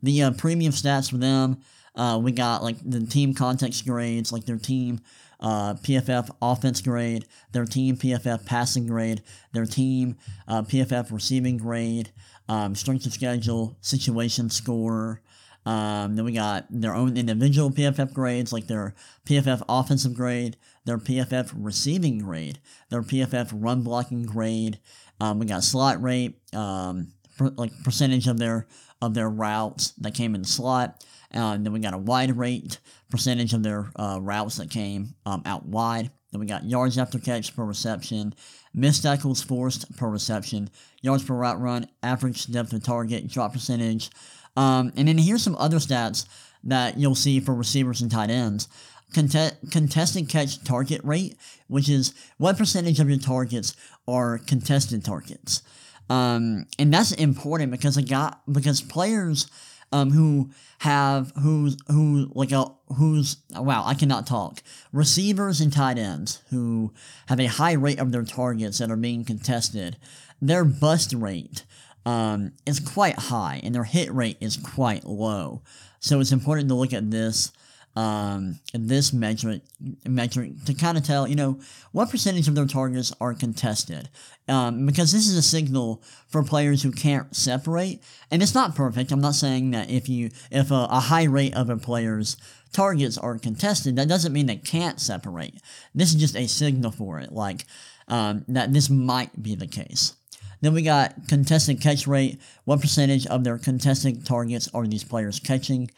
the 0.03 0.23
uh, 0.23 0.31
premium 0.33 0.73
stats 0.73 1.11
for 1.11 1.17
them, 1.17 1.61
uh, 1.97 2.21
we 2.23 2.33
got 2.33 2.63
like 2.63 2.77
the 2.85 3.05
team 3.07 3.35
context 3.35 3.87
grades, 3.87 4.33
like 4.33 4.45
their 4.45 4.59
team 4.59 5.01
uh, 5.41 5.75
PFF 5.75 6.31
offense 6.41 6.81
grade, 6.81 7.27
their 7.53 7.65
team 7.65 7.97
PFF 7.97 8.45
passing 8.45 8.87
grade, 8.87 9.23
their 9.53 9.67
team 9.67 10.17
uh, 10.47 10.63
PFF 10.63 11.11
receiving 11.11 11.57
grade, 11.57 12.13
um, 12.51 12.75
strength 12.75 13.07
of 13.07 13.13
schedule, 13.13 13.77
situation 13.81 14.51
score. 14.51 15.23
Um, 15.65 16.17
then 16.17 16.25
we 16.25 16.33
got 16.33 16.67
their 16.69 16.97
own 16.97 17.17
individual 17.17 17.71
PFF 17.71 18.13
grades, 18.13 18.53
like 18.53 18.67
their 18.67 18.97
PFF 19.25 19.63
offensive 19.69 20.15
grade, 20.15 20.57
their 20.85 20.99
PFF 20.99 21.53
receiving 21.55 22.19
grade, 22.19 22.59
their 22.89 23.03
PFF 23.03 23.53
run 23.55 23.83
blocking 23.83 24.25
grade. 24.25 24.81
Um, 25.21 25.39
we 25.39 25.47
got 25.47 25.63
slot 25.63 26.03
rate, 26.03 26.41
um, 26.53 27.13
per, 27.39 27.51
like 27.51 27.71
percentage 27.85 28.27
of 28.27 28.39
their 28.39 28.67
of 29.01 29.15
their 29.15 29.31
routes 29.31 29.93
that 29.93 30.15
came 30.15 30.35
in 30.35 30.43
the 30.43 30.49
slot. 30.49 31.05
Uh, 31.33 31.53
then 31.53 31.73
we 31.73 31.79
got 31.79 31.95
a 31.95 31.99
wide 31.99 32.37
rate, 32.37 32.81
percentage 33.11 33.55
of 33.55 33.63
their 33.63 33.93
uh, 33.95 34.19
routes 34.21 34.57
that 34.57 34.71
came 34.71 35.15
um, 35.25 35.43
out 35.47 35.67
wide. 35.67 36.11
Then 36.33 36.41
we 36.41 36.47
got 36.47 36.65
yards 36.65 36.99
after 36.99 37.19
catch 37.19 37.55
per 37.55 37.65
reception, 37.65 38.35
missed 38.75 39.03
tackles 39.03 39.43
forced 39.43 39.97
per 39.97 40.09
reception, 40.09 40.71
yards 41.03 41.25
per 41.25 41.35
route 41.35 41.61
run, 41.61 41.89
average 42.03 42.47
depth 42.47 42.73
of 42.73 42.83
target, 42.83 43.29
drop 43.29 43.53
percentage. 43.53 44.11
Um, 44.57 44.93
and 44.97 45.09
then 45.09 45.19
here's 45.19 45.43
some 45.43 45.57
other 45.57 45.79
stats 45.79 46.27
that 46.65 46.99
you'll 46.99 47.15
see 47.15 47.41
for 47.41 47.55
receivers 47.55 48.01
and 48.01 48.11
tight 48.11 48.31
ends. 48.31 48.69
Contest, 49.15 49.57
contested 49.73 50.29
catch 50.29 50.63
target 50.63 51.01
rate, 51.03 51.37
which 51.67 51.89
is 51.89 52.15
what 52.39 52.57
percentage 52.57 53.01
of 53.01 53.09
your 53.09 53.19
targets 53.19 53.75
are 54.07 54.39
contested 54.39 55.05
targets. 55.05 55.63
Um, 56.09 56.67
and 56.79 56.93
that's 56.93 57.13
important 57.13 57.71
because 57.71 57.97
I 57.97 58.03
got 58.03 58.43
because 58.51 58.83
players 58.83 59.49
um, 59.93 60.11
who 60.11 60.51
have 60.81 61.33
who's 61.43 61.77
who 61.89 62.31
like 62.35 62.53
a 62.53 62.67
who's 62.97 63.37
wow 63.55 63.83
I 63.85 63.95
cannot 63.95 64.27
talk 64.27 64.63
receivers 64.93 65.61
and 65.61 65.73
tight 65.73 65.99
ends 65.99 66.43
who 66.51 66.93
have 67.27 67.41
a 67.41 67.47
high 67.47 67.73
rate 67.73 67.99
of 67.99 68.13
their 68.13 68.23
targets 68.23 68.79
that 68.79 68.91
are 68.91 68.97
being 68.97 69.25
contested. 69.25 69.97
Their 70.41 70.65
bust 70.65 71.13
rate 71.13 71.65
um, 72.07 72.53
is 72.67 72.81
quite 72.81 73.19
high 73.19 73.61
and 73.63 73.75
their 73.75 73.85
hit 73.85 74.13
rate 74.13 74.39
is 74.41 74.57
quite 74.57 75.05
low. 75.05 75.63
So 75.99 76.21
it's 76.21 76.33
important 76.33 76.69
to 76.69 76.75
look 76.75 76.93
at 76.93 77.11
this 77.11 77.53
um, 77.97 78.61
this 78.73 79.13
metric 79.13 79.63
metric 80.07 80.53
to 80.65 80.75
kind 80.75 80.97
of 80.97 81.05
tell 81.05 81.27
you 81.27 81.35
know 81.35 81.59
what 81.93 82.11
percentage 82.11 82.47
of 82.47 82.55
their 82.55 82.67
targets 82.67 83.13
are 83.21 83.35
contested. 83.35 84.09
Um, 84.49 84.87
because 84.87 85.13
this 85.13 85.29
is 85.29 85.37
a 85.37 85.43
signal 85.43 86.03
for 86.29 86.43
players 86.43 86.83
who 86.83 86.93
can't 86.93 87.35
separate 87.35 88.03
and 88.31 88.43
it's 88.43 88.55
not 88.55 88.75
perfect. 88.75 89.13
I'm 89.13 89.21
not 89.21 89.35
saying 89.35 89.73
that 89.73 89.91
if 89.91 90.09
you 90.09 90.31
if 90.51 90.71
a, 90.71 90.87
a 90.91 91.01
high 91.01 91.25
rate 91.25 91.55
of 91.55 91.69
a 91.69 91.77
player's 91.77 92.37
targets 92.73 93.19
are 93.19 93.39
contested 93.39 93.97
that 93.97 94.09
doesn't 94.09 94.33
mean 94.33 94.47
they 94.47 94.57
can't 94.57 95.01
separate. 95.01 95.55
This 95.95 96.11
is 96.11 96.21
just 96.21 96.37
a 96.37 96.47
signal 96.47 96.93
for 96.93 97.19
it 97.19 97.33
like 97.33 97.65
um, 98.07 98.45
that 98.49 98.73
this 98.73 98.89
might 98.89 99.43
be 99.43 99.55
the 99.55 99.67
case. 99.67 100.15
Then 100.61 100.75
we 100.75 100.83
got 100.83 101.27
contested 101.27 101.81
catch 101.81 102.07
rate. 102.07 102.39
What 102.65 102.81
percentage 102.81 103.27
of 103.27 103.45
their 103.45 103.59
contested 103.59 104.27
targets 104.27 104.69
are 104.75 104.87
these 104.87 105.05
players 105.05 105.41
catching 105.41 105.91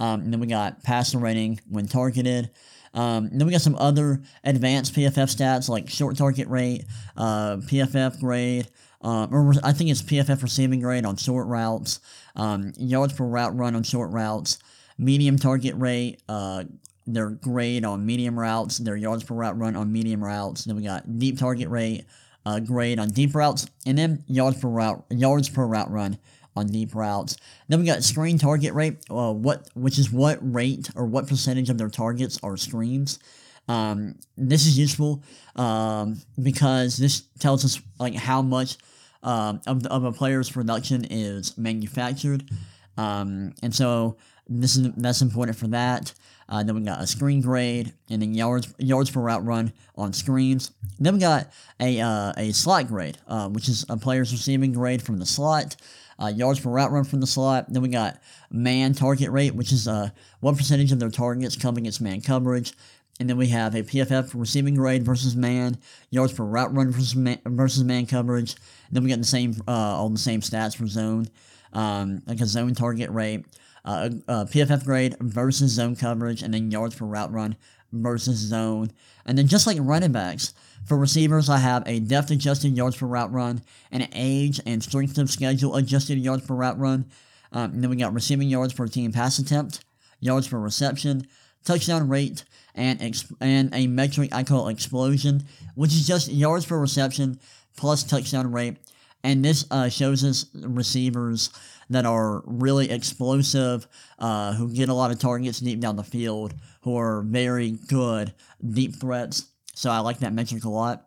um, 0.00 0.20
and 0.20 0.32
then 0.32 0.40
we 0.40 0.46
got 0.46 0.82
passer 0.82 1.18
rating 1.18 1.60
when 1.68 1.86
targeted. 1.86 2.50
Um, 2.94 3.28
then 3.32 3.46
we 3.46 3.52
got 3.52 3.60
some 3.60 3.76
other 3.76 4.22
advanced 4.44 4.94
PFF 4.94 5.34
stats 5.34 5.68
like 5.68 5.90
short 5.90 6.16
target 6.16 6.48
rate, 6.48 6.84
uh, 7.16 7.56
PFF 7.56 8.20
grade, 8.20 8.68
uh, 9.02 9.26
or 9.30 9.52
I 9.62 9.72
think 9.72 9.90
it's 9.90 10.02
PFF 10.02 10.42
receiving 10.42 10.80
grade 10.80 11.04
on 11.04 11.16
short 11.16 11.46
routes, 11.48 12.00
um, 12.36 12.72
yards 12.78 13.12
per 13.12 13.24
route 13.24 13.56
run 13.56 13.74
on 13.74 13.82
short 13.82 14.10
routes, 14.12 14.58
medium 14.96 15.36
target 15.38 15.74
rate, 15.76 16.22
uh, 16.28 16.64
their 17.06 17.30
grade 17.30 17.84
on 17.84 18.06
medium 18.06 18.38
routes, 18.38 18.78
their 18.78 18.96
yards 18.96 19.24
per 19.24 19.34
route 19.34 19.58
run 19.58 19.76
on 19.76 19.92
medium 19.92 20.24
routes. 20.24 20.64
Then 20.64 20.76
we 20.76 20.82
got 20.82 21.18
deep 21.18 21.38
target 21.38 21.68
rate, 21.68 22.04
uh, 22.46 22.60
grade 22.60 22.98
on 22.98 23.10
deep 23.10 23.34
routes, 23.34 23.66
and 23.84 23.98
then 23.98 24.24
yards 24.26 24.60
per 24.60 24.68
route 24.68 25.04
yards 25.10 25.48
per 25.48 25.66
route 25.66 25.90
run 25.90 26.18
on 26.56 26.66
deep 26.66 26.94
routes. 26.94 27.36
Then 27.68 27.80
we 27.80 27.86
got 27.86 28.02
screen 28.02 28.38
target 28.38 28.74
rate, 28.74 28.98
uh, 29.10 29.32
what 29.32 29.68
which 29.74 29.98
is 29.98 30.10
what 30.10 30.38
rate 30.40 30.90
or 30.94 31.06
what 31.06 31.26
percentage 31.26 31.70
of 31.70 31.78
their 31.78 31.88
targets 31.88 32.38
are 32.42 32.56
screens. 32.56 33.18
Um, 33.66 34.16
this 34.36 34.66
is 34.66 34.78
useful 34.78 35.22
um, 35.56 36.20
because 36.40 36.96
this 36.96 37.22
tells 37.38 37.64
us 37.64 37.80
like 37.98 38.14
how 38.14 38.42
much 38.42 38.76
um, 39.22 39.60
of, 39.66 39.86
of 39.86 40.04
a 40.04 40.12
player's 40.12 40.50
production 40.50 41.06
is 41.08 41.56
manufactured, 41.56 42.48
um, 42.98 43.54
and 43.62 43.74
so 43.74 44.16
this 44.48 44.76
is 44.76 44.92
that's 44.96 45.22
important 45.22 45.56
for 45.56 45.68
that. 45.68 46.12
Uh, 46.46 46.62
then 46.62 46.74
we 46.74 46.82
got 46.82 47.00
a 47.00 47.06
screen 47.06 47.40
grade, 47.40 47.94
and 48.10 48.20
then 48.20 48.34
yards 48.34 48.72
yards 48.78 49.10
per 49.10 49.20
route 49.20 49.44
run 49.44 49.72
on 49.96 50.12
screens. 50.12 50.72
Then 51.00 51.14
we 51.14 51.20
got 51.20 51.48
a 51.80 52.00
uh, 52.00 52.32
a 52.36 52.52
slot 52.52 52.88
grade, 52.88 53.16
uh, 53.26 53.48
which 53.48 53.68
is 53.68 53.86
a 53.88 53.96
player's 53.96 54.30
receiving 54.30 54.72
grade 54.72 55.02
from 55.02 55.18
the 55.18 55.26
slot. 55.26 55.76
Uh, 56.22 56.26
yards 56.26 56.60
per 56.60 56.70
route 56.70 56.92
run 56.92 57.04
from 57.04 57.20
the 57.20 57.26
slot. 57.26 57.72
Then 57.72 57.82
we 57.82 57.88
got 57.88 58.20
man 58.50 58.94
target 58.94 59.30
rate, 59.30 59.54
which 59.54 59.72
is 59.72 59.88
uh, 59.88 60.10
what 60.40 60.56
percentage 60.56 60.92
of 60.92 60.98
their 60.98 61.10
targets 61.10 61.56
come 61.56 61.76
against 61.76 62.00
man 62.00 62.20
coverage. 62.20 62.72
And 63.20 63.30
then 63.30 63.36
we 63.36 63.48
have 63.48 63.74
a 63.74 63.82
PFF 63.82 64.32
receiving 64.34 64.74
grade 64.74 65.04
versus 65.04 65.36
man, 65.36 65.78
yards 66.10 66.32
per 66.32 66.44
route 66.44 66.74
run 66.74 66.90
versus 66.90 67.14
man, 67.14 67.38
versus 67.44 67.84
man 67.84 68.06
coverage. 68.06 68.54
And 68.88 68.96
then 68.96 69.04
we 69.04 69.10
got 69.10 69.18
the 69.18 69.24
same 69.24 69.54
uh, 69.68 69.70
all 69.70 70.08
the 70.08 70.18
same 70.18 70.40
stats 70.40 70.76
for 70.76 70.86
zone, 70.86 71.28
um, 71.72 72.22
like 72.26 72.40
a 72.40 72.46
zone 72.46 72.74
target 72.74 73.10
rate, 73.10 73.44
uh, 73.84 74.10
a 74.28 74.44
PFF 74.46 74.84
grade 74.84 75.16
versus 75.20 75.72
zone 75.72 75.96
coverage, 75.96 76.42
and 76.42 76.54
then 76.54 76.70
yards 76.70 76.94
per 76.94 77.04
route 77.04 77.32
run 77.32 77.56
versus 77.92 78.36
zone. 78.36 78.90
And 79.26 79.38
then 79.38 79.46
just 79.46 79.66
like 79.66 79.78
running 79.80 80.12
backs, 80.12 80.54
for 80.84 80.98
receivers, 80.98 81.48
I 81.48 81.58
have 81.58 81.82
a 81.86 82.00
depth 82.00 82.30
adjusted 82.30 82.76
yards 82.76 82.96
per 82.96 83.06
route 83.06 83.32
run 83.32 83.62
an 83.90 84.06
age 84.12 84.60
and 84.66 84.82
strength 84.82 85.16
of 85.18 85.30
schedule 85.30 85.76
adjusted 85.76 86.18
yards 86.18 86.46
per 86.46 86.54
route 86.54 86.78
run. 86.78 87.06
Um, 87.52 87.72
and 87.72 87.82
then 87.82 87.90
we 87.90 87.96
got 87.96 88.12
receiving 88.12 88.48
yards 88.48 88.74
per 88.74 88.86
team 88.86 89.12
pass 89.12 89.38
attempt, 89.38 89.84
yards 90.20 90.48
per 90.48 90.58
reception, 90.58 91.26
touchdown 91.64 92.08
rate, 92.08 92.44
and 92.74 93.00
exp- 93.00 93.36
and 93.40 93.74
a 93.74 93.86
metric 93.86 94.30
I 94.32 94.42
call 94.42 94.68
explosion, 94.68 95.44
which 95.74 95.92
is 95.92 96.06
just 96.06 96.30
yards 96.30 96.66
per 96.66 96.78
reception 96.78 97.38
plus 97.76 98.02
touchdown 98.04 98.52
rate. 98.52 98.76
And 99.22 99.42
this 99.42 99.66
uh, 99.70 99.88
shows 99.88 100.22
us 100.22 100.46
receivers 100.54 101.50
that 101.90 102.06
are 102.06 102.42
really 102.46 102.90
explosive, 102.90 103.86
uh, 104.18 104.54
who 104.54 104.72
get 104.72 104.88
a 104.88 104.94
lot 104.94 105.10
of 105.10 105.18
targets 105.18 105.60
deep 105.60 105.80
down 105.80 105.96
the 105.96 106.04
field, 106.04 106.54
who 106.82 106.96
are 106.96 107.22
very 107.22 107.72
good 107.88 108.32
deep 108.66 108.96
threats. 108.96 109.46
So 109.74 109.90
I 109.90 109.98
like 109.98 110.20
that 110.20 110.32
metric 110.32 110.64
a 110.64 110.68
lot. 110.68 111.06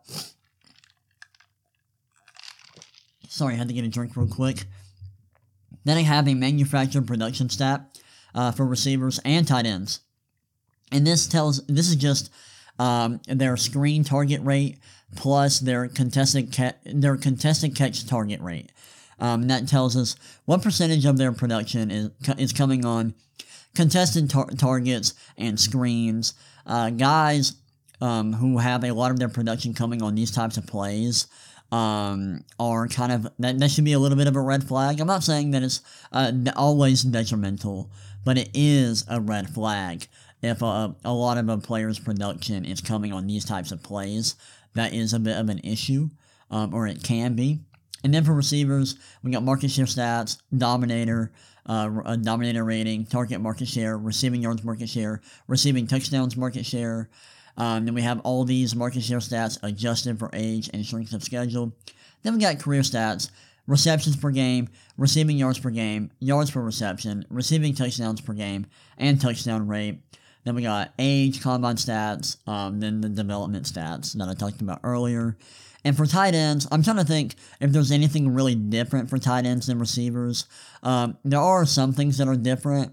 Sorry, 3.28 3.54
I 3.54 3.56
had 3.56 3.68
to 3.68 3.74
get 3.74 3.84
a 3.84 3.88
drink 3.88 4.16
real 4.16 4.26
quick. 4.26 4.64
Then 5.84 5.96
I 5.96 6.02
have 6.02 6.28
a 6.28 6.34
manufactured 6.34 7.06
production 7.06 7.48
stat 7.48 7.98
uh, 8.34 8.52
for 8.52 8.66
receivers 8.66 9.20
and 9.24 9.46
tight 9.46 9.66
ends. 9.66 10.00
And 10.92 11.06
this 11.06 11.26
tells 11.26 11.64
this 11.66 11.88
is 11.88 11.96
just 11.96 12.30
um, 12.78 13.20
their 13.26 13.56
screen 13.56 14.04
target 14.04 14.42
rate 14.42 14.78
plus 15.16 15.60
their 15.60 15.88
contested 15.88 16.54
ca- 16.54 16.74
their 16.84 17.16
contested 17.16 17.74
catch 17.74 18.06
target 18.06 18.40
rate. 18.40 18.72
Um, 19.20 19.48
that 19.48 19.66
tells 19.68 19.96
us 19.96 20.16
what 20.44 20.62
percentage 20.62 21.04
of 21.04 21.18
their 21.18 21.32
production 21.32 21.90
is 21.90 22.10
is 22.38 22.52
coming 22.52 22.84
on 22.84 23.14
contested 23.74 24.30
tar- 24.30 24.50
targets 24.50 25.14
and 25.36 25.58
screens. 25.58 26.34
Uh, 26.66 26.90
guys 26.90 27.54
um, 28.00 28.32
who 28.34 28.58
have 28.58 28.84
a 28.84 28.92
lot 28.92 29.10
of 29.10 29.18
their 29.18 29.28
production 29.28 29.74
coming 29.74 30.02
on 30.02 30.14
these 30.14 30.30
types 30.30 30.56
of 30.56 30.66
plays 30.66 31.26
um, 31.70 32.44
are 32.58 32.88
kind 32.88 33.12
of 33.12 33.28
that, 33.38 33.58
that 33.58 33.70
should 33.70 33.84
be 33.84 33.92
a 33.92 33.98
little 33.98 34.16
bit 34.16 34.26
of 34.26 34.36
a 34.36 34.40
red 34.40 34.64
flag. 34.64 35.00
I'm 35.00 35.06
not 35.06 35.24
saying 35.24 35.50
that 35.52 35.62
it's 35.62 35.80
uh, 36.12 36.32
always 36.56 37.02
detrimental, 37.02 37.90
but 38.24 38.38
it 38.38 38.50
is 38.54 39.04
a 39.08 39.20
red 39.20 39.50
flag 39.50 40.06
if 40.42 40.62
a, 40.62 40.94
a 41.04 41.12
lot 41.12 41.38
of 41.38 41.48
a 41.48 41.58
player's 41.58 41.98
production 41.98 42.64
is 42.64 42.80
coming 42.80 43.12
on 43.12 43.26
these 43.26 43.44
types 43.44 43.72
of 43.72 43.82
plays. 43.82 44.36
That 44.74 44.92
is 44.92 45.12
a 45.12 45.18
bit 45.18 45.36
of 45.36 45.48
an 45.48 45.58
issue, 45.64 46.10
um, 46.50 46.72
or 46.72 46.86
it 46.86 47.02
can 47.02 47.34
be. 47.34 47.60
And 48.04 48.14
then 48.14 48.24
for 48.24 48.32
receivers, 48.32 48.96
we 49.22 49.30
got 49.30 49.42
market 49.42 49.70
share 49.70 49.86
stats, 49.86 50.38
dominator, 50.56 51.32
uh, 51.66 52.16
dominator 52.16 52.64
rating, 52.64 53.04
target 53.04 53.40
market 53.40 53.68
share, 53.68 53.98
receiving 53.98 54.42
yards 54.42 54.64
market 54.64 54.88
share, 54.88 55.20
receiving 55.46 55.86
touchdowns 55.86 56.36
market 56.36 56.64
share, 56.64 57.10
um, 57.58 57.84
then 57.84 57.94
we 57.94 58.02
have 58.02 58.20
all 58.20 58.44
these 58.44 58.74
market 58.74 59.02
share 59.02 59.18
stats 59.18 59.58
adjusted 59.62 60.18
for 60.18 60.30
age 60.32 60.70
and 60.72 60.86
strength 60.86 61.12
of 61.12 61.24
schedule. 61.24 61.72
Then 62.22 62.34
we 62.34 62.40
got 62.40 62.60
career 62.60 62.82
stats, 62.82 63.30
receptions 63.66 64.16
per 64.16 64.30
game, 64.30 64.68
receiving 64.96 65.36
yards 65.36 65.58
per 65.58 65.70
game, 65.70 66.10
yards 66.20 66.52
per 66.52 66.62
reception, 66.62 67.24
receiving 67.28 67.74
touchdowns 67.74 68.20
per 68.20 68.32
game, 68.32 68.66
and 68.96 69.20
touchdown 69.20 69.66
rate. 69.66 70.00
Then 70.44 70.54
we 70.54 70.62
got 70.62 70.94
age, 71.00 71.42
combine 71.42 71.76
stats, 71.76 72.36
um, 72.48 72.78
then 72.78 73.00
the 73.00 73.08
development 73.08 73.66
stats 73.66 74.12
that 74.12 74.28
I 74.28 74.34
talked 74.34 74.60
about 74.60 74.80
earlier. 74.84 75.36
And 75.84 75.96
for 75.96 76.06
tight 76.06 76.34
ends, 76.34 76.66
I'm 76.70 76.82
trying 76.82 76.96
to 76.96 77.04
think 77.04 77.36
if 77.60 77.70
there's 77.70 77.92
anything 77.92 78.34
really 78.34 78.54
different 78.54 79.08
for 79.08 79.18
tight 79.18 79.46
ends 79.46 79.66
than 79.66 79.78
receivers. 79.78 80.46
Um, 80.82 81.16
there 81.24 81.40
are 81.40 81.64
some 81.64 81.92
things 81.92 82.18
that 82.18 82.28
are 82.28 82.36
different. 82.36 82.92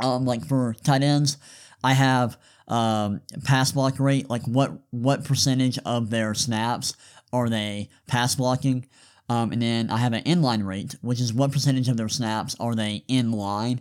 Um, 0.00 0.24
like 0.24 0.46
for 0.46 0.76
tight 0.84 1.02
ends, 1.02 1.38
I 1.82 1.94
have 1.94 2.38
um, 2.68 3.20
pass 3.44 3.72
block 3.72 3.98
rate, 3.98 4.30
like 4.30 4.42
what 4.44 4.72
what 4.90 5.24
percentage 5.24 5.78
of 5.84 6.10
their 6.10 6.34
snaps 6.34 6.94
are 7.32 7.48
they 7.48 7.88
pass 8.06 8.36
blocking, 8.36 8.86
um, 9.28 9.52
and 9.52 9.60
then 9.60 9.90
I 9.90 9.96
have 9.96 10.12
an 10.12 10.22
inline 10.24 10.64
rate, 10.64 10.94
which 11.00 11.20
is 11.20 11.32
what 11.32 11.52
percentage 11.52 11.88
of 11.88 11.96
their 11.96 12.08
snaps 12.08 12.54
are 12.60 12.74
they 12.74 13.04
in 13.08 13.32
line. 13.32 13.80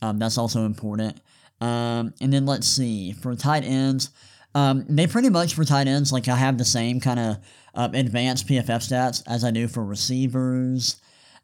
Um, 0.00 0.18
that's 0.18 0.38
also 0.38 0.64
important. 0.64 1.20
Um, 1.60 2.14
and 2.20 2.32
then 2.32 2.46
let's 2.46 2.66
see 2.66 3.12
for 3.12 3.34
tight 3.34 3.64
ends, 3.64 4.10
um, 4.54 4.84
they 4.88 5.06
pretty 5.06 5.30
much 5.30 5.54
for 5.54 5.64
tight 5.64 5.86
ends 5.86 6.12
like 6.12 6.28
I 6.28 6.36
have 6.36 6.58
the 6.58 6.64
same 6.64 7.00
kind 7.00 7.20
of 7.20 7.36
uh, 7.74 7.88
advanced 7.94 8.46
PFF 8.46 8.88
stats 8.88 9.22
as 9.26 9.44
I 9.44 9.50
do 9.50 9.68
for 9.68 9.84
receivers. 9.84 11.00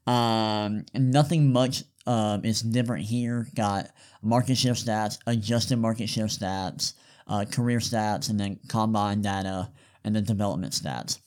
Um, 0.06 0.84
nothing 0.94 1.52
much 1.52 1.84
uh, 2.06 2.38
is 2.42 2.62
different 2.62 3.04
here. 3.04 3.46
Got 3.54 3.90
market 4.22 4.56
share 4.56 4.74
stats, 4.74 5.18
adjusted 5.26 5.78
market 5.78 6.08
share 6.08 6.26
stats, 6.26 6.94
uh, 7.28 7.44
career 7.44 7.78
stats, 7.78 8.30
and 8.30 8.38
then 8.38 8.58
combine 8.68 9.22
data, 9.22 9.70
and 10.04 10.14
then 10.14 10.24
development 10.24 10.72
stats. 10.72 11.18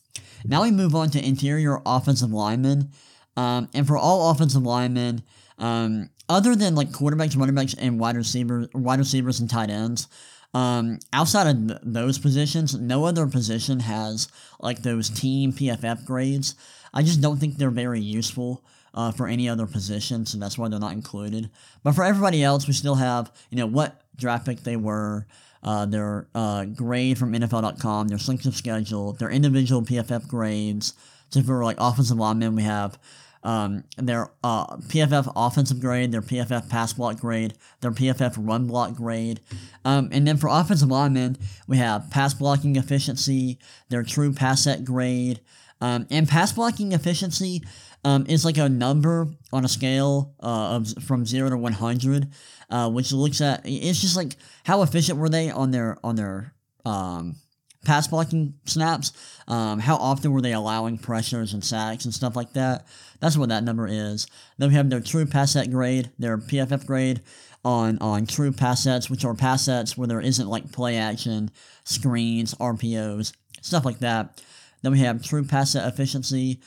Now 0.45 0.63
we 0.63 0.71
move 0.71 0.95
on 0.95 1.09
to 1.11 1.25
interior 1.25 1.81
offensive 1.85 2.31
linemen. 2.31 2.91
Um, 3.37 3.69
and 3.73 3.87
for 3.87 3.97
all 3.97 4.31
offensive 4.31 4.63
linemen, 4.63 5.23
um, 5.57 6.09
other 6.27 6.55
than 6.55 6.75
like 6.75 6.89
quarterbacks, 6.89 7.37
running 7.37 7.55
backs, 7.55 7.73
and 7.73 7.99
wide 7.99 8.15
receivers, 8.15 8.67
wide 8.73 8.99
receivers 8.99 9.39
and 9.39 9.49
tight 9.49 9.69
ends, 9.69 10.07
um, 10.53 10.99
outside 11.13 11.47
of 11.47 11.67
th- 11.67 11.79
those 11.83 12.17
positions, 12.17 12.75
no 12.75 13.05
other 13.05 13.27
position 13.27 13.81
has 13.81 14.27
like 14.59 14.81
those 14.81 15.09
team 15.09 15.53
PFF 15.53 16.05
grades. 16.05 16.55
I 16.93 17.03
just 17.03 17.21
don't 17.21 17.38
think 17.38 17.57
they're 17.57 17.69
very 17.69 18.01
useful 18.01 18.63
uh, 18.93 19.12
for 19.12 19.27
any 19.27 19.47
other 19.47 19.67
position, 19.67 20.25
so 20.25 20.38
that's 20.39 20.57
why 20.57 20.67
they're 20.67 20.79
not 20.79 20.93
included. 20.93 21.49
But 21.83 21.93
for 21.93 22.03
everybody 22.03 22.43
else, 22.43 22.67
we 22.67 22.73
still 22.73 22.95
have, 22.95 23.31
you 23.49 23.57
know, 23.57 23.67
what 23.67 24.01
draft 24.17 24.45
pick 24.45 24.62
they 24.62 24.75
were, 24.75 25.27
uh, 25.62 25.85
their 25.85 26.27
uh, 26.33 26.65
grade 26.65 27.17
from 27.17 27.33
NFL.com, 27.33 28.07
their 28.07 28.17
strength 28.17 28.45
of 28.45 28.55
schedule, 28.55 29.13
their 29.13 29.29
individual 29.29 29.83
PFF 29.83 30.27
grades. 30.27 30.93
So 31.29 31.43
for 31.43 31.63
like 31.63 31.77
offensive 31.79 32.17
linemen, 32.17 32.55
we 32.55 32.63
have 32.63 32.97
um, 33.43 33.84
their 33.97 34.32
uh, 34.43 34.78
PFF 34.78 35.32
offensive 35.36 35.80
grade, 35.80 36.12
their 36.12 36.21
PFF 36.21 36.69
pass 36.69 36.93
block 36.93 37.19
grade, 37.19 37.54
their 37.82 37.91
PFF 37.91 38.36
run 38.38 38.67
block 38.67 38.93
grade. 38.95 39.39
Um, 39.86 40.10
and 40.12 40.28
then 40.28 40.38
for 40.38 40.47
offensive 40.47 40.89
linemen, 40.89 41.38
we 41.67 41.78
have 41.78 42.10
pass 42.10 42.34
blocking 42.34 42.75
efficiency, 42.75 43.60
their 43.89 44.04
true 44.04 44.34
pass 44.34 44.63
set 44.63 44.84
grade, 44.84 45.39
um, 45.82 46.08
and 46.12 46.28
pass 46.28 46.52
blocking 46.52 46.91
efficiency 46.91 47.63
um, 48.04 48.25
is 48.28 48.45
like 48.45 48.58
a 48.58 48.69
number 48.69 49.28
on 49.52 49.65
a 49.65 49.69
scale 49.69 50.34
uh, 50.41 50.75
of 50.75 50.93
from 51.04 51.25
zero 51.25 51.49
to 51.49 51.58
one 51.58 51.73
hundred, 51.73 52.30
uh, 52.69 52.89
which 52.89 53.12
looks 53.12 53.41
at 53.41 53.62
it's 53.65 54.02
just 54.02 54.15
like 54.15 54.36
how 54.63 54.82
efficient 54.82 55.19
were 55.19 55.30
they 55.30 55.49
on 55.49 55.71
their 55.71 55.97
on 56.04 56.15
their 56.15 56.54
um, 56.86 57.36
pass 57.85 58.07
blocking 58.07 58.55
snaps. 58.65 59.11
Um, 59.47 59.79
how 59.79 59.95
often 59.95 60.31
were 60.31 60.41
they 60.41 60.53
allowing 60.53 60.97
pressures 60.97 61.53
and 61.53 61.63
sacks 61.63 62.05
and 62.05 62.13
stuff 62.13 62.35
like 62.35 62.53
that? 62.53 62.85
That's 63.19 63.37
what 63.37 63.49
that 63.49 63.63
number 63.63 63.87
is. 63.87 64.27
Then 64.57 64.69
we 64.69 64.75
have 64.75 64.89
their 64.89 65.01
true 65.01 65.25
pass 65.25 65.53
set 65.53 65.71
grade, 65.71 66.11
their 66.19 66.37
PFF 66.37 66.85
grade 66.85 67.21
on 67.63 67.97
on 67.99 68.25
true 68.25 68.51
pass 68.51 68.83
sets, 68.83 69.09
which 69.09 69.25
are 69.25 69.33
pass 69.33 69.63
sets 69.65 69.97
where 69.97 70.07
there 70.07 70.21
isn't 70.21 70.47
like 70.47 70.71
play 70.71 70.97
action, 70.97 71.51
screens, 71.83 72.53
RPOs, 72.55 73.33
stuff 73.61 73.85
like 73.85 73.99
that. 73.99 74.41
Then 74.81 74.93
we 74.93 74.99
have 74.99 75.21
true 75.21 75.43
pass 75.43 75.71
set 75.71 75.87
efficiency, 75.87 76.59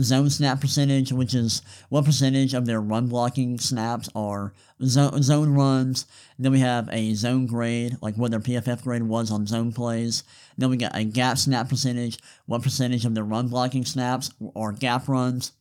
zone 0.00 0.30
snap 0.30 0.60
percentage, 0.60 1.12
which 1.12 1.34
is 1.34 1.62
what 1.88 2.04
percentage 2.04 2.54
of 2.54 2.66
their 2.66 2.80
run 2.80 3.08
blocking 3.08 3.58
snaps 3.58 4.08
are 4.14 4.52
zone, 4.82 5.22
zone 5.22 5.50
runs. 5.50 6.06
Then 6.38 6.52
we 6.52 6.60
have 6.60 6.88
a 6.90 7.14
zone 7.14 7.46
grade, 7.46 7.96
like 8.00 8.16
what 8.16 8.30
their 8.30 8.40
PFF 8.40 8.82
grade 8.82 9.02
was 9.02 9.30
on 9.30 9.46
zone 9.46 9.72
plays. 9.72 10.24
Then 10.58 10.70
we 10.70 10.76
got 10.76 10.94
a 10.96 11.04
gap 11.04 11.38
snap 11.38 11.68
percentage, 11.68 12.18
what 12.46 12.62
percentage 12.62 13.04
of 13.04 13.14
the 13.14 13.22
run 13.22 13.48
blocking 13.48 13.84
snaps 13.84 14.30
are 14.54 14.72
gap 14.72 15.08
runs. 15.08 15.52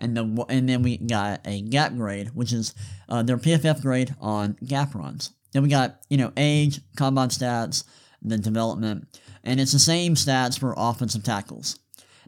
And, 0.00 0.16
the, 0.16 0.44
and 0.48 0.68
then 0.68 0.82
we 0.82 0.96
got 0.96 1.40
a 1.46 1.62
gap 1.62 1.94
grade, 1.94 2.30
which 2.34 2.52
is 2.52 2.74
uh, 3.08 3.22
their 3.22 3.38
PFF 3.38 3.82
grade 3.82 4.14
on 4.20 4.56
gap 4.66 4.94
runs. 4.94 5.30
Then 5.52 5.62
we 5.62 5.68
got, 5.68 6.00
you 6.10 6.16
know, 6.16 6.32
age, 6.36 6.80
combine 6.96 7.28
stats, 7.28 7.84
then 8.20 8.40
development. 8.40 9.06
And 9.44 9.60
it's 9.60 9.72
the 9.72 9.78
same 9.78 10.14
stats 10.14 10.58
for 10.58 10.74
offensive 10.76 11.22
tackles. 11.22 11.78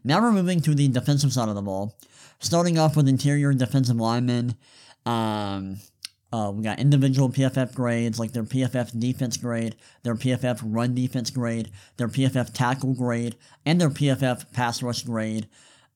Now 0.04 0.20
we're 0.20 0.32
moving 0.32 0.60
to 0.62 0.74
the 0.74 0.88
defensive 0.88 1.32
side 1.32 1.48
of 1.48 1.54
the 1.54 1.62
ball. 1.62 1.98
Starting 2.40 2.78
off 2.78 2.96
with 2.96 3.08
interior 3.08 3.52
defensive 3.52 3.96
linemen. 3.96 4.54
Um, 5.04 5.78
uh, 6.32 6.52
we 6.54 6.62
got 6.62 6.78
individual 6.78 7.30
PFF 7.30 7.74
grades 7.74 8.18
like 8.18 8.32
their 8.32 8.42
PFF 8.42 8.98
defense 8.98 9.36
grade, 9.36 9.76
their 10.02 10.14
PFF 10.14 10.60
run 10.62 10.94
defense 10.94 11.30
grade, 11.30 11.70
their 11.96 12.08
PFF 12.08 12.52
tackle 12.52 12.94
grade, 12.94 13.36
and 13.64 13.80
their 13.80 13.90
PFF 13.90 14.52
pass 14.52 14.82
rush 14.82 15.02
grade. 15.02 15.48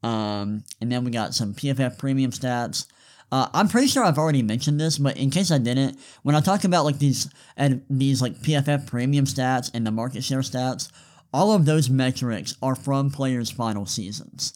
Um, 0.02 0.64
and 0.80 0.90
then 0.90 1.04
we 1.04 1.10
got 1.10 1.34
some 1.34 1.54
PFF 1.54 1.98
premium 1.98 2.30
stats. 2.30 2.86
Uh, 3.30 3.48
I'm 3.52 3.68
pretty 3.68 3.88
sure 3.88 4.04
I've 4.04 4.18
already 4.18 4.42
mentioned 4.42 4.80
this, 4.80 4.98
but 4.98 5.16
in 5.16 5.30
case 5.30 5.50
I 5.50 5.58
didn't, 5.58 5.98
when 6.22 6.34
I 6.34 6.40
talk 6.40 6.64
about 6.64 6.84
like 6.84 6.98
these 6.98 7.30
and 7.56 7.84
these 7.88 8.20
like 8.20 8.34
PFF 8.34 8.86
premium 8.86 9.26
stats 9.26 9.70
and 9.72 9.86
the 9.86 9.90
market 9.90 10.24
share 10.24 10.40
stats, 10.40 10.90
all 11.32 11.52
of 11.52 11.64
those 11.64 11.88
metrics 11.88 12.56
are 12.62 12.74
from 12.74 13.10
players' 13.10 13.50
final 13.50 13.86
seasons. 13.86 14.52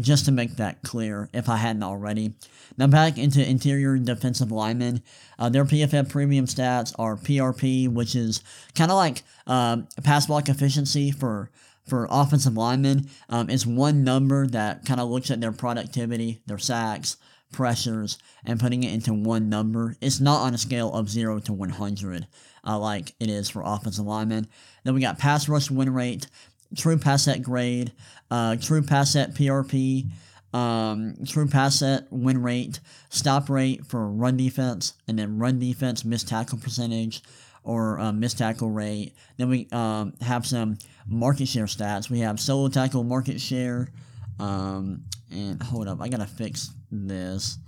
Just 0.00 0.24
to 0.24 0.32
make 0.32 0.56
that 0.56 0.82
clear, 0.82 1.28
if 1.34 1.50
I 1.50 1.56
hadn't 1.56 1.82
already. 1.82 2.32
Now 2.78 2.86
back 2.86 3.18
into 3.18 3.46
interior 3.46 3.98
defensive 3.98 4.50
linemen, 4.50 5.02
uh, 5.38 5.50
their 5.50 5.66
PFF 5.66 6.08
premium 6.08 6.46
stats 6.46 6.94
are 6.98 7.16
PRP, 7.16 7.88
which 7.88 8.14
is 8.14 8.42
kind 8.74 8.90
of 8.90 8.96
like 8.96 9.22
um, 9.46 9.86
pass 10.02 10.26
block 10.26 10.48
efficiency 10.48 11.10
for 11.10 11.50
for 11.86 12.06
offensive 12.10 12.56
linemen. 12.56 13.08
Um, 13.28 13.50
it's 13.50 13.66
one 13.66 14.04
number 14.04 14.46
that 14.46 14.86
kind 14.86 15.00
of 15.00 15.10
looks 15.10 15.30
at 15.30 15.40
their 15.40 15.52
productivity, 15.52 16.40
their 16.46 16.58
sacks, 16.58 17.16
pressures, 17.52 18.18
and 18.44 18.60
putting 18.60 18.82
it 18.82 18.92
into 18.92 19.12
one 19.12 19.48
number. 19.48 19.96
It's 20.00 20.20
not 20.20 20.40
on 20.42 20.54
a 20.54 20.58
scale 20.58 20.92
of 20.92 21.10
zero 21.10 21.38
to 21.40 21.52
one 21.52 21.70
hundred. 21.70 22.26
Uh, 22.64 22.78
like 22.78 23.14
it 23.18 23.28
is 23.28 23.50
for 23.50 23.62
offensive 23.64 24.06
linemen. 24.06 24.46
Then 24.84 24.94
we 24.94 25.00
got 25.00 25.18
pass 25.18 25.48
rush 25.48 25.70
win 25.70 25.92
rate, 25.92 26.28
true 26.76 26.98
pass 26.98 27.24
set 27.24 27.42
grade, 27.42 27.92
uh, 28.30 28.56
true 28.56 28.82
pass 28.82 29.12
set 29.12 29.34
PRP, 29.34 30.10
um, 30.52 31.14
true 31.26 31.46
pass 31.46 31.78
set 31.78 32.06
win 32.10 32.42
rate, 32.42 32.80
stop 33.08 33.48
rate 33.48 33.86
for 33.86 34.08
run 34.08 34.36
defense, 34.36 34.94
and 35.08 35.18
then 35.18 35.38
run 35.38 35.58
defense 35.58 36.04
missed 36.04 36.28
tackle 36.28 36.58
percentage 36.58 37.22
or 37.64 37.98
uh, 38.00 38.12
missed 38.12 38.38
tackle 38.38 38.70
rate. 38.70 39.14
Then 39.36 39.48
we 39.48 39.68
um, 39.72 40.14
have 40.20 40.46
some 40.46 40.78
market 41.06 41.48
share 41.48 41.66
stats. 41.66 42.10
We 42.10 42.20
have 42.20 42.40
solo 42.40 42.68
tackle 42.68 43.04
market 43.04 43.40
share. 43.40 43.88
Um, 44.38 45.04
and 45.30 45.62
hold 45.62 45.88
up, 45.88 46.00
I 46.00 46.08
gotta 46.08 46.26
fix 46.26 46.70
this. 46.90 47.58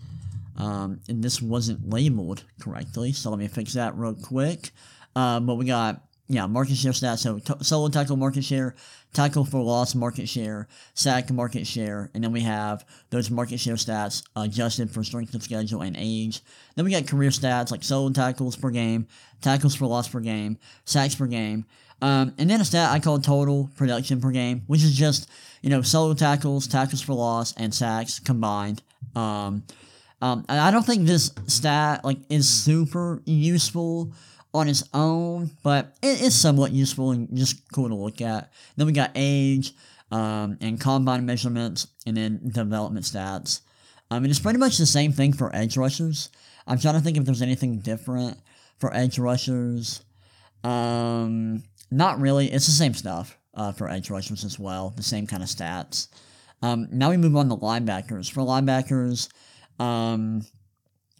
Um, 0.57 1.01
and 1.09 1.23
this 1.23 1.43
wasn't 1.43 1.88
labeled 1.88 2.45
correctly, 2.61 3.12
so 3.12 3.31
let 3.31 3.38
me 3.38 3.49
fix 3.49 3.73
that 3.75 3.97
real 3.97 4.14
quick. 4.14 4.71
Uh, 5.17 5.40
but 5.40 5.55
we 5.55 5.64
got 5.64 6.03
yeah, 6.27 6.47
market 6.47 6.77
share 6.77 6.93
stats. 6.93 7.19
So 7.19 7.39
t- 7.39 7.63
solo 7.63 7.89
tackle 7.89 8.17
market 8.17 8.45
share, 8.45 8.75
tackle 9.13 9.45
for 9.45 9.63
loss 9.63 9.95
market 9.95 10.29
share, 10.29 10.69
sack 10.95 11.31
market 11.31 11.67
share, 11.67 12.11
and 12.15 12.25
then 12.25 12.33
we 12.33 12.41
have 12.41 12.85
those 13.11 13.31
market 13.31 13.61
share 13.61 13.75
stats 13.75 14.23
adjusted 14.35 14.91
for 14.91 15.05
strength 15.05 15.35
of 15.35 15.43
schedule 15.43 15.83
and 15.83 15.97
age. 15.99 16.41
Then 16.77 16.85
we 16.85 16.91
got 16.91 17.07
career 17.07 17.31
stats 17.31 17.71
like 17.71 17.85
solo 17.85 18.11
tackles 18.11 18.57
per 18.57 18.71
game, 18.71 19.07
tackles 19.43 19.75
for 19.75 19.87
loss 19.87 20.09
per 20.09 20.21
game, 20.21 20.59
sacks 20.85 21.15
per 21.15 21.27
game, 21.27 21.67
um, 22.01 22.35
and 22.39 22.49
then 22.49 22.61
a 22.61 22.65
stat 22.65 22.91
I 22.91 23.01
call 23.01 23.19
total 23.19 23.71
production 23.77 24.21
per 24.21 24.31
game, 24.31 24.63
which 24.67 24.83
is 24.83 24.95
just 24.95 25.29
you 25.61 25.71
know 25.71 25.83
solo 25.83 26.15
tackles, 26.15 26.67
tackles 26.67 27.03
for 27.03 27.13
loss, 27.13 27.53
and 27.57 27.75
sacks 27.75 28.19
combined. 28.19 28.83
Um, 29.15 29.65
um, 30.23 30.47
I 30.49 30.71
don't 30.71 30.87
think 30.87 31.07
this 31.07 31.33
stat 31.47 32.03
like 32.03 32.19
is 32.31 32.49
super 32.49 33.21
useful 33.27 34.13
on 34.55 34.69
its 34.69 34.85
own, 34.95 35.51
but 35.62 35.97
it 36.01 36.23
is 36.23 36.35
somewhat 36.35 36.71
useful 36.73 37.11
and 37.11 37.29
just 37.37 37.71
cool 37.73 37.88
to 37.88 37.95
look 37.95 38.21
at. 38.21 38.53
Then 38.77 38.87
we 38.87 38.93
got 38.93 39.11
age 39.17 39.73
um, 40.12 40.57
and 40.61 40.81
combine 40.81 41.27
measurements, 41.27 41.88
and 42.07 42.17
then 42.17 42.40
development 42.53 43.05
stats. 43.05 43.62
I 44.11 44.21
mean, 44.21 44.31
it's 44.31 44.38
pretty 44.38 44.61
much 44.61 44.79
the 44.79 44.87
same 44.87 45.11
thing 45.12 45.33
for 45.33 45.55
edge 45.55 45.77
rushers. 45.77 46.29
I'm 46.67 46.79
trying 46.79 46.95
to 46.95 47.01
think 47.01 47.17
if 47.17 47.25
there's 47.25 47.43
anything 47.43 47.81
different 47.81 48.38
for 48.79 48.95
edge 48.95 49.19
rushers. 49.19 50.03
Um, 50.62 51.64
not 51.90 52.21
really. 52.21 52.51
It's 52.51 52.67
the 52.67 52.73
same 52.73 52.95
stuff 52.95 53.37
uh, 53.55 53.73
for 53.73 53.88
edge 53.88 54.09
rushers 54.09 54.45
as 54.45 54.59
well. 54.59 54.90
The 54.90 55.03
same 55.03 55.27
kind 55.27 55.43
of 55.43 55.49
stats. 55.49 56.09
Um, 56.62 56.88
now 56.93 57.11
we 57.11 57.17
move 57.17 57.37
on 57.37 57.49
to 57.49 57.57
linebackers. 57.57 58.31
For 58.31 58.40
linebackers, 58.40 59.29
um, 59.79 60.47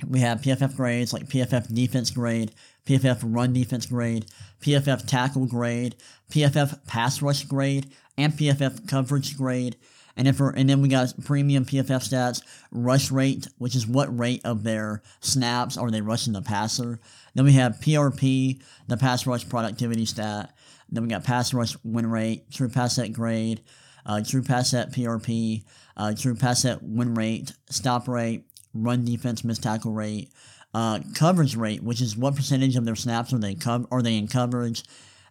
we 0.09 0.21
have 0.21 0.41
PFF 0.41 0.77
grades 0.77 1.13
like 1.13 1.29
PFF 1.29 1.75
defense 1.75 2.11
grade, 2.11 2.53
PFF 2.87 3.21
run 3.23 3.53
defense 3.53 3.87
grade, 3.87 4.27
PFF 4.61 5.07
tackle 5.07 5.47
grade, 5.47 5.97
PFF 6.31 6.87
pass 6.87 7.23
rush 7.23 7.45
grade, 7.45 7.91
and 8.17 8.33
PFF 8.33 8.89
coverage 8.89 9.37
grade. 9.37 9.77
And 10.17 10.37
for 10.37 10.51
and 10.51 10.69
then 10.69 10.81
we 10.81 10.89
got 10.89 11.13
premium 11.25 11.65
PFF 11.65 12.09
stats, 12.09 12.41
rush 12.71 13.11
rate, 13.11 13.49
which 13.59 13.75
is 13.75 13.87
what 13.87 14.17
rate 14.17 14.43
of 14.45 14.63
their 14.63 15.03
snaps 15.21 15.77
are 15.77 15.91
they 15.91 16.03
rushing 16.03 16.33
the 16.33 16.43
passer. 16.43 17.01
Then 17.35 17.45
we 17.45 17.53
have 17.55 17.81
PRP, 17.81 18.63
the 18.87 18.97
pass 18.97 19.27
rush 19.27 19.49
productivity 19.49 20.07
stat. 20.07 20.55
Then 20.89 21.03
we 21.03 21.09
got 21.09 21.25
pass 21.25 21.53
rush 21.53 21.77
win 21.83 22.07
rate, 22.07 22.51
true 22.53 22.69
pass 22.69 22.95
set 22.95 23.13
grade, 23.13 23.63
uh, 24.07 24.23
true 24.23 24.43
pass 24.43 24.71
set 24.71 24.93
PRP, 24.93 25.65
uh, 25.97 26.15
true 26.15 26.37
pass 26.37 26.63
set 26.63 26.83
win 26.83 27.15
rate, 27.15 27.53
stop 27.69 28.07
rate, 28.07 28.45
run 28.73 29.05
defense 29.05 29.43
miss 29.43 29.59
tackle 29.59 29.93
rate, 29.93 30.31
uh, 30.75 31.01
coverage 31.15 31.57
rate, 31.57 31.83
which 31.83 32.01
is 32.01 32.17
what 32.17 32.37
percentage 32.37 32.77
of 32.77 32.85
their 32.85 32.97
snaps 32.97 33.33
are 33.33 33.39
they 33.39 33.57
are 33.67 34.03
they 34.03 34.17
in 34.17 34.29
coverage. 34.29 34.83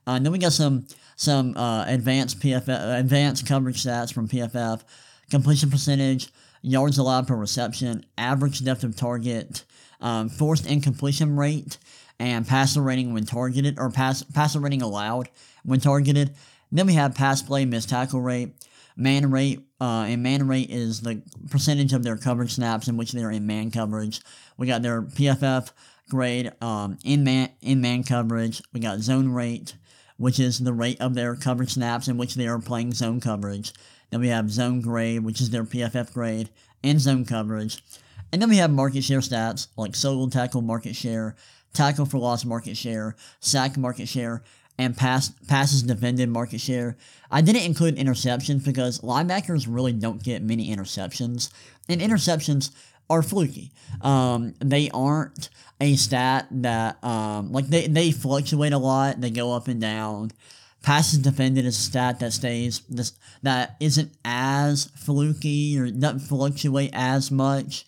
Uh, 0.08 0.12
and 0.12 0.26
then 0.26 0.32
we 0.32 0.40
got 0.40 0.54
some 0.54 0.88
some 1.16 1.56
uh, 1.56 1.86
advanced 1.88 2.40
PFF 2.40 3.00
advanced 3.00 3.48
coverage 3.48 3.84
stats 3.84 4.14
from 4.14 4.28
PFF, 4.28 4.82
completion 5.30 5.70
percentage, 5.70 6.30
yards 6.62 6.98
allowed 6.98 7.28
per 7.28 7.36
reception, 7.36 8.06
average 8.18 8.64
depth 8.64 8.84
of 8.84 8.96
target, 8.96 9.64
um, 10.02 10.30
forced 10.30 10.66
incompletion 10.66 11.36
rate, 11.36 11.78
and 12.20 12.48
passer 12.48 12.82
rating 12.82 13.14
when 13.14 13.26
targeted 13.26 13.78
or 13.78 13.90
pass 13.92 14.24
passer 14.24 14.60
rating 14.60 14.82
allowed 14.82 15.30
when 15.64 15.80
targeted. 15.80 16.34
Then 16.72 16.88
we 16.88 16.94
have 16.94 17.14
pass 17.14 17.42
play 17.42 17.66
missed 17.66 17.90
tackle 17.90 18.22
rate, 18.22 18.54
man 18.96 19.32
rate, 19.32 19.60
uh, 19.82 20.06
and 20.08 20.24
man 20.24 20.48
rate 20.48 20.70
is 20.70 21.02
the 21.02 21.22
percentage 21.50 21.94
of 21.94 22.04
their 22.04 22.18
coverage 22.18 22.54
snaps 22.54 22.88
in 22.88 22.98
which 22.98 23.12
they're 23.12 23.32
in 23.32 23.48
man 23.48 23.72
coverage. 23.72 24.22
We 24.58 24.68
got 24.68 24.82
their 24.82 25.02
PFF 25.02 25.72
grade 26.10 26.52
um, 26.62 26.98
in 27.04 27.24
man 27.24 27.50
in 27.62 27.82
man 27.82 28.04
coverage. 28.04 28.62
We 28.74 28.80
got 28.80 29.00
zone 29.00 29.30
rate, 29.30 29.76
which 30.18 30.40
is 30.40 30.60
the 30.60 30.74
rate 30.74 31.02
of 31.02 31.16
their 31.16 31.36
coverage 31.36 31.74
snaps 31.74 32.08
in 32.08 32.18
which 32.18 32.36
they 32.36 32.48
are 32.48 32.60
playing 32.60 32.94
zone 32.94 33.20
coverage. 33.20 33.74
Then 34.10 34.22
we 34.22 34.28
have 34.28 34.52
zone 34.52 34.82
grade, 34.82 35.24
which 35.24 35.42
is 35.42 35.50
their 35.50 35.64
PFF 35.64 36.14
grade, 36.14 36.50
and 36.84 37.00
zone 37.00 37.26
coverage. 37.26 37.84
And 38.32 38.42
then 38.42 38.50
we 38.50 38.58
have 38.58 38.72
market 38.72 39.04
share 39.04 39.20
stats 39.20 39.68
like 39.78 39.96
solo 39.96 40.28
tackle 40.28 40.62
market 40.62 40.96
share, 40.96 41.36
tackle 41.74 42.06
for 42.06 42.18
loss 42.18 42.46
market 42.46 42.78
share, 42.78 43.16
sack 43.40 43.78
market 43.78 44.08
share, 44.08 44.44
and 44.78 44.98
pass 44.98 45.30
passes 45.48 45.84
defended 45.84 46.30
market 46.30 46.60
share. 46.60 46.98
I 47.32 47.42
didn't 47.42 47.64
include 47.64 47.98
interceptions 47.98 48.64
because 48.64 49.02
linebackers 49.02 49.66
really 49.70 49.94
don't 49.94 50.22
get 50.22 50.42
many 50.42 50.76
interceptions, 50.76 51.52
and 51.88 52.02
interceptions 52.02 52.72
are 53.10 53.22
fluky. 53.22 53.72
Um, 54.02 54.56
they 54.60 54.90
aren't 54.92 55.50
a 55.80 55.96
stat 55.96 56.48
that 56.52 57.04
um, 57.04 57.52
like 57.52 57.68
they 57.68 57.88
they 57.88 58.12
fluctuate 58.12 58.74
a 58.74 58.78
lot. 58.78 59.22
They 59.22 59.30
go 59.30 59.54
up 59.54 59.68
and 59.68 59.82
down. 59.82 60.32
Passes 60.82 61.20
defended 61.20 61.66
is 61.66 61.78
a 61.78 61.82
stat 61.82 62.20
that 62.20 62.34
stays 62.34 62.82
this 62.90 63.14
that 63.42 63.76
isn't 63.80 64.12
as 64.26 64.90
fluky 64.96 65.80
or 65.80 65.90
doesn't 65.90 66.20
fluctuate 66.20 66.92
as 66.94 67.32
much 67.32 67.86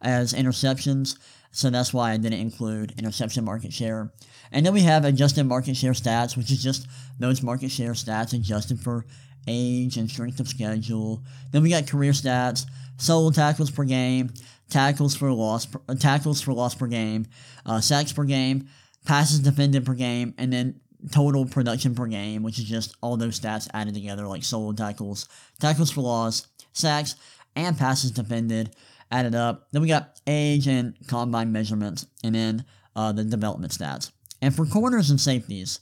as 0.00 0.32
interceptions. 0.32 1.18
So 1.50 1.70
that's 1.70 1.92
why 1.92 2.12
I 2.12 2.16
didn't 2.16 2.40
include 2.40 2.94
interception 2.98 3.44
market 3.44 3.72
share. 3.72 4.12
And 4.52 4.64
then 4.64 4.74
we 4.74 4.82
have 4.82 5.04
adjusted 5.04 5.44
market 5.44 5.76
share 5.76 5.92
stats, 5.92 6.36
which 6.36 6.50
is 6.50 6.62
just 6.62 6.86
those 7.18 7.42
market 7.42 7.70
share 7.70 7.92
stats 7.92 8.32
adjusted 8.32 8.80
for 8.80 9.06
age 9.46 9.96
and 9.96 10.10
strength 10.10 10.40
of 10.40 10.48
schedule. 10.48 11.22
Then 11.50 11.62
we 11.62 11.70
got 11.70 11.86
career 11.86 12.12
stats, 12.12 12.66
solo 12.98 13.30
tackles 13.30 13.70
per 13.70 13.84
game, 13.84 14.30
tackles 14.68 15.16
for 15.16 15.32
loss, 15.32 15.66
per, 15.66 15.80
uh, 15.88 15.94
tackles 15.94 16.40
for 16.40 16.52
loss 16.52 16.74
per 16.74 16.86
game, 16.86 17.26
uh, 17.66 17.80
sacks 17.80 18.12
per 18.12 18.24
game, 18.24 18.68
passes 19.04 19.40
defended 19.40 19.86
per 19.86 19.94
game, 19.94 20.34
and 20.38 20.52
then 20.52 20.80
total 21.10 21.46
production 21.46 21.94
per 21.94 22.06
game, 22.06 22.42
which 22.42 22.58
is 22.58 22.64
just 22.64 22.96
all 23.00 23.16
those 23.16 23.38
stats 23.38 23.68
added 23.72 23.94
together, 23.94 24.26
like 24.26 24.44
solo 24.44 24.72
tackles, 24.72 25.28
tackles 25.60 25.90
for 25.90 26.02
loss, 26.02 26.46
sacks, 26.72 27.14
and 27.56 27.78
passes 27.78 28.10
defended 28.10 28.74
added 29.10 29.34
up. 29.34 29.68
Then 29.72 29.82
we 29.82 29.88
got 29.88 30.20
age 30.26 30.66
and 30.66 30.94
combine 31.06 31.52
measurements, 31.52 32.06
and 32.22 32.34
then 32.34 32.64
uh, 32.96 33.12
the 33.12 33.24
development 33.24 33.72
stats. 33.72 34.10
And 34.40 34.54
for 34.54 34.66
corners 34.66 35.10
and 35.10 35.20
safeties, 35.20 35.80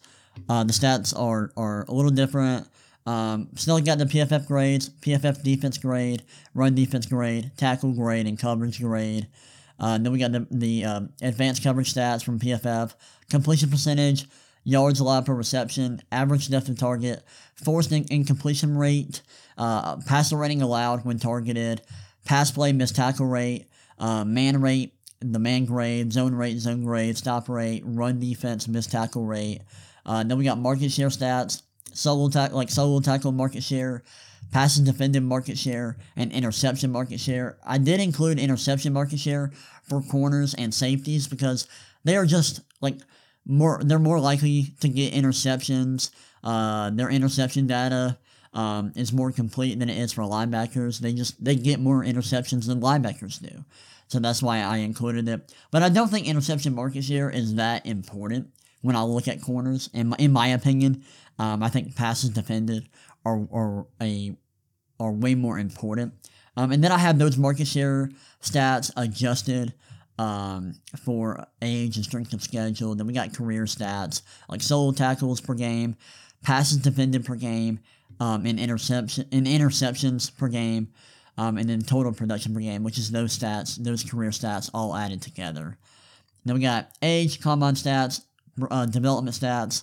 uh, 0.49 0.65
the 0.65 0.73
stats 0.73 1.19
are, 1.19 1.51
are 1.57 1.85
a 1.89 1.93
little 1.93 2.11
different. 2.11 2.69
Um, 3.07 3.49
still 3.55 3.81
got 3.81 3.99
the 3.99 4.05
PFF 4.05 4.47
grades, 4.47 4.89
PFF 4.89 5.43
defense 5.43 5.79
grade, 5.79 6.23
run 6.55 6.75
defense 6.75 7.07
grade, 7.07 7.53
tackle 7.57 7.93
grade, 7.93 8.27
and 8.27 8.39
coverage 8.39 8.81
grade. 8.81 9.29
Uh, 9.79 9.99
then 9.99 10.11
we 10.11 10.19
got 10.19 10.33
the, 10.33 10.47
the 10.51 10.85
uh, 10.85 11.01
advanced 11.23 11.63
coverage 11.63 11.93
stats 11.93 12.25
from 12.25 12.41
PFF, 12.41 12.95
completion 13.31 13.71
percentage, 13.71 14.27
yards 14.65 14.99
allowed 15.01 15.27
per 15.27 15.35
reception, 15.35 16.01
average 16.11 16.49
depth 16.49 16.69
of 16.69 16.79
target, 16.79 17.23
forced 17.55 17.93
in- 17.93 18.07
incompletion 18.11 18.77
rate, 18.77 19.23
uh, 19.59 19.97
passer 20.07 20.37
rating 20.37 20.63
allowed 20.63 21.05
when 21.05 21.19
targeted, 21.19 21.83
pass 22.27 22.51
play 22.51 22.73
missed 22.73 22.97
tackle 22.97 23.27
rate, 23.27 23.69
uh, 23.99 24.25
man 24.25 24.61
rate, 24.61 24.93
the 25.21 25.39
man 25.39 25.65
grade, 25.65 26.13
zone 26.13 26.35
rate, 26.35 26.59
zone 26.59 26.85
grade, 26.85 27.17
stop 27.17 27.49
rate, 27.49 27.83
run 27.87 28.21
defense, 28.21 28.69
missed 28.69 28.93
tackle 28.93 29.25
rate. 29.25 29.63
Uh, 30.05 30.23
then 30.23 30.37
we 30.37 30.45
got 30.45 30.59
market 30.59 30.93
share 30.93 31.09
stats, 31.09 31.63
solo 31.95 32.29
tackle 32.29 32.57
like 32.57 32.71
solo 32.71 33.01
tackle 33.01 33.33
market 33.33 33.63
share, 33.63 34.03
passes 34.51 34.85
defended 34.85 35.23
market 35.23 35.57
share, 35.57 35.97
and 36.17 36.33
interception 36.33 36.93
market 36.93 37.19
share. 37.19 37.57
I 37.65 37.79
did 37.79 38.01
include 38.01 38.39
interception 38.39 38.93
market 38.93 39.19
share 39.19 39.53
for 39.89 40.03
corners 40.03 40.55
and 40.55 40.75
safeties 40.75 41.27
because 41.27 41.67
they 42.05 42.17
are 42.17 42.27
just 42.27 42.61
like 42.81 42.99
more. 43.47 43.81
They're 43.83 43.99
more 43.99 44.21
likely 44.21 44.75
to 44.81 44.89
get 44.89 45.15
interceptions. 45.15 46.11
Uh, 46.45 46.91
their 46.91 47.09
interception 47.11 47.67
data 47.67 48.19
um, 48.57 48.93
is 48.97 49.13
more 49.13 49.31
complete 49.31 49.79
than 49.79 49.91
it 49.91 49.99
is 49.99 50.15
for 50.15 50.23
linebackers. 50.23 50.99
They 50.99 51.13
just 51.13 51.45
they 51.45 51.55
get 51.55 51.79
more 51.79 52.03
interceptions 52.03 52.67
than 52.67 52.81
linebackers 52.81 53.39
do. 53.39 53.65
So 54.09 54.19
that's 54.19 54.43
why 54.43 54.61
I 54.61 54.79
included 54.79 55.29
it. 55.29 55.55
But 55.71 55.83
I 55.83 55.91
don't 55.91 56.09
think 56.09 56.27
interception 56.27 56.75
market 56.75 57.05
share 57.05 57.29
is 57.29 57.57
that 57.57 57.85
important 57.87 58.49
when 58.81 58.97
I 58.97 59.03
look 59.03 59.29
at 59.29 59.43
corners. 59.43 59.91
In 59.93 60.09
my, 60.09 60.17
in 60.19 60.33
my 60.33 60.49
opinion, 60.49 61.05
um, 61.39 61.63
I 61.63 61.69
think 61.69 61.95
passes 61.97 62.31
defended 62.31 62.89
are, 63.25 63.47
are 63.53 63.87
a 64.01 64.37
are 64.99 65.13
way 65.13 65.35
more 65.35 65.59
important. 65.59 66.15
Um, 66.57 66.73
and 66.73 66.83
then 66.83 66.93
I 66.93 66.99
have 66.99 67.19
those 67.19 67.37
market 67.37 67.67
share 67.67 68.11
stats 68.43 68.91
adjusted 68.97 69.75
um, 70.19 70.73
for 71.05 71.47
age 71.61 71.97
and 71.97 72.05
strength 72.07 72.33
of 72.33 72.43
schedule. 72.43 72.95
Then 72.95 73.07
we 73.07 73.13
got 73.13 73.35
career 73.35 73.65
stats 73.65 74.23
like 74.49 74.63
solo 74.63 74.93
tackles 74.93 75.43
per 75.43 75.53
game, 75.53 75.97
passes 76.43 76.79
defended 76.79 77.27
per 77.27 77.35
game, 77.35 77.81
um, 78.21 78.47
and 78.47 78.59
interception 78.59 79.27
and 79.33 79.47
interceptions 79.47 80.37
per 80.37 80.49
game, 80.49 80.89
um, 81.39 81.59
and 81.59 81.69
then 81.69 81.81
total 81.81 82.13
production 82.13 82.55
per 82.55 82.61
game, 82.61 82.83
which 82.83 82.99
is 82.99 83.11
those 83.11 83.39
stats, 83.39 83.83
those 83.83 84.03
career 84.03 84.31
stats 84.31 84.71
all 84.73 84.97
added 84.97 85.23
together. 85.23 85.79
Then 86.45 86.55
we 86.55 86.63
got 86.63 86.91
age, 87.03 87.41
combine 87.41 87.75
stats, 87.75 88.23
uh, 88.71 88.87
development 88.87 89.37
stats, 89.37 89.83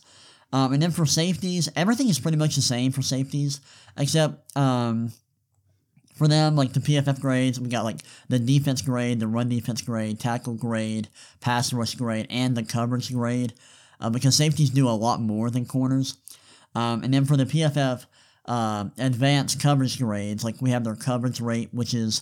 um, 0.53 0.71
and 0.71 0.81
then 0.81 0.91
for 0.91 1.05
safeties, 1.07 1.67
everything 1.75 2.09
is 2.09 2.19
pretty 2.19 2.37
much 2.37 2.55
the 2.55 2.61
same 2.61 2.91
for 2.91 3.01
safeties, 3.01 3.59
except 3.97 4.55
um, 4.55 5.11
for 6.13 6.27
them, 6.27 6.55
like 6.55 6.73
the 6.73 6.79
PFF 6.79 7.19
grades, 7.19 7.59
we 7.59 7.69
got 7.69 7.85
like 7.85 8.01
the 8.29 8.37
defense 8.37 8.81
grade, 8.83 9.19
the 9.19 9.27
run 9.27 9.49
defense 9.49 9.81
grade, 9.81 10.19
tackle 10.19 10.53
grade, 10.53 11.09
pass 11.41 11.73
rush 11.73 11.95
grade, 11.95 12.27
and 12.29 12.55
the 12.55 12.63
coverage 12.63 13.11
grade, 13.11 13.53
uh, 13.99 14.11
because 14.11 14.35
safeties 14.35 14.69
do 14.69 14.87
a 14.87 14.91
lot 14.91 15.19
more 15.19 15.49
than 15.49 15.65
corners. 15.65 16.17
Um, 16.75 17.03
and 17.03 17.11
then 17.11 17.25
for 17.25 17.35
the 17.35 17.45
PFF 17.45 18.05
uh, 18.45 18.85
advanced 18.97 19.61
coverage 19.61 19.99
grades, 19.99 20.43
like 20.43 20.61
we 20.61 20.71
have 20.71 20.83
their 20.83 20.95
coverage 20.95 21.39
rate, 21.39 21.69
which 21.71 21.93
is 21.93 22.21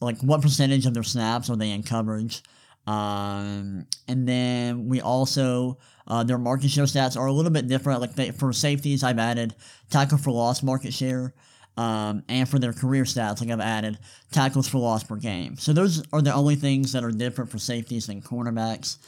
like 0.00 0.20
what 0.22 0.42
percentage 0.42 0.86
of 0.86 0.94
their 0.94 1.02
snaps 1.02 1.50
are 1.50 1.56
they 1.56 1.70
in 1.70 1.82
coverage. 1.82 2.42
Um, 2.86 3.86
and 4.08 4.28
then 4.28 4.88
we 4.88 5.00
also 5.00 5.78
uh, 6.06 6.24
their 6.24 6.38
market 6.38 6.70
share 6.70 6.84
stats 6.84 7.16
are 7.16 7.26
a 7.26 7.32
little 7.32 7.52
bit 7.52 7.68
different. 7.68 8.00
Like 8.00 8.14
they, 8.14 8.30
for 8.32 8.52
safeties, 8.52 9.04
I've 9.04 9.18
added 9.18 9.54
tackle 9.90 10.18
for 10.18 10.32
loss 10.32 10.62
market 10.62 10.92
share. 10.92 11.34
Um, 11.76 12.22
and 12.28 12.46
for 12.46 12.58
their 12.58 12.74
career 12.74 13.04
stats, 13.04 13.40
like 13.40 13.48
I've 13.48 13.60
added 13.60 13.98
tackles 14.30 14.68
for 14.68 14.76
loss 14.78 15.04
per 15.04 15.16
game. 15.16 15.56
So 15.56 15.72
those 15.72 16.02
are 16.12 16.20
the 16.20 16.34
only 16.34 16.54
things 16.54 16.92
that 16.92 17.02
are 17.02 17.10
different 17.10 17.50
for 17.50 17.58
safeties 17.58 18.08
than 18.08 18.20
cornerbacks. 18.20 18.98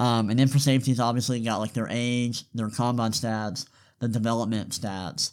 Um, 0.00 0.28
and 0.28 0.38
then 0.38 0.48
for 0.48 0.58
safeties, 0.58 0.98
obviously, 0.98 1.38
you 1.38 1.44
got 1.44 1.58
like 1.58 1.74
their 1.74 1.86
age, 1.88 2.42
their 2.54 2.70
combine 2.70 3.12
stats, 3.12 3.68
the 4.00 4.08
development 4.08 4.70
stats. 4.70 5.30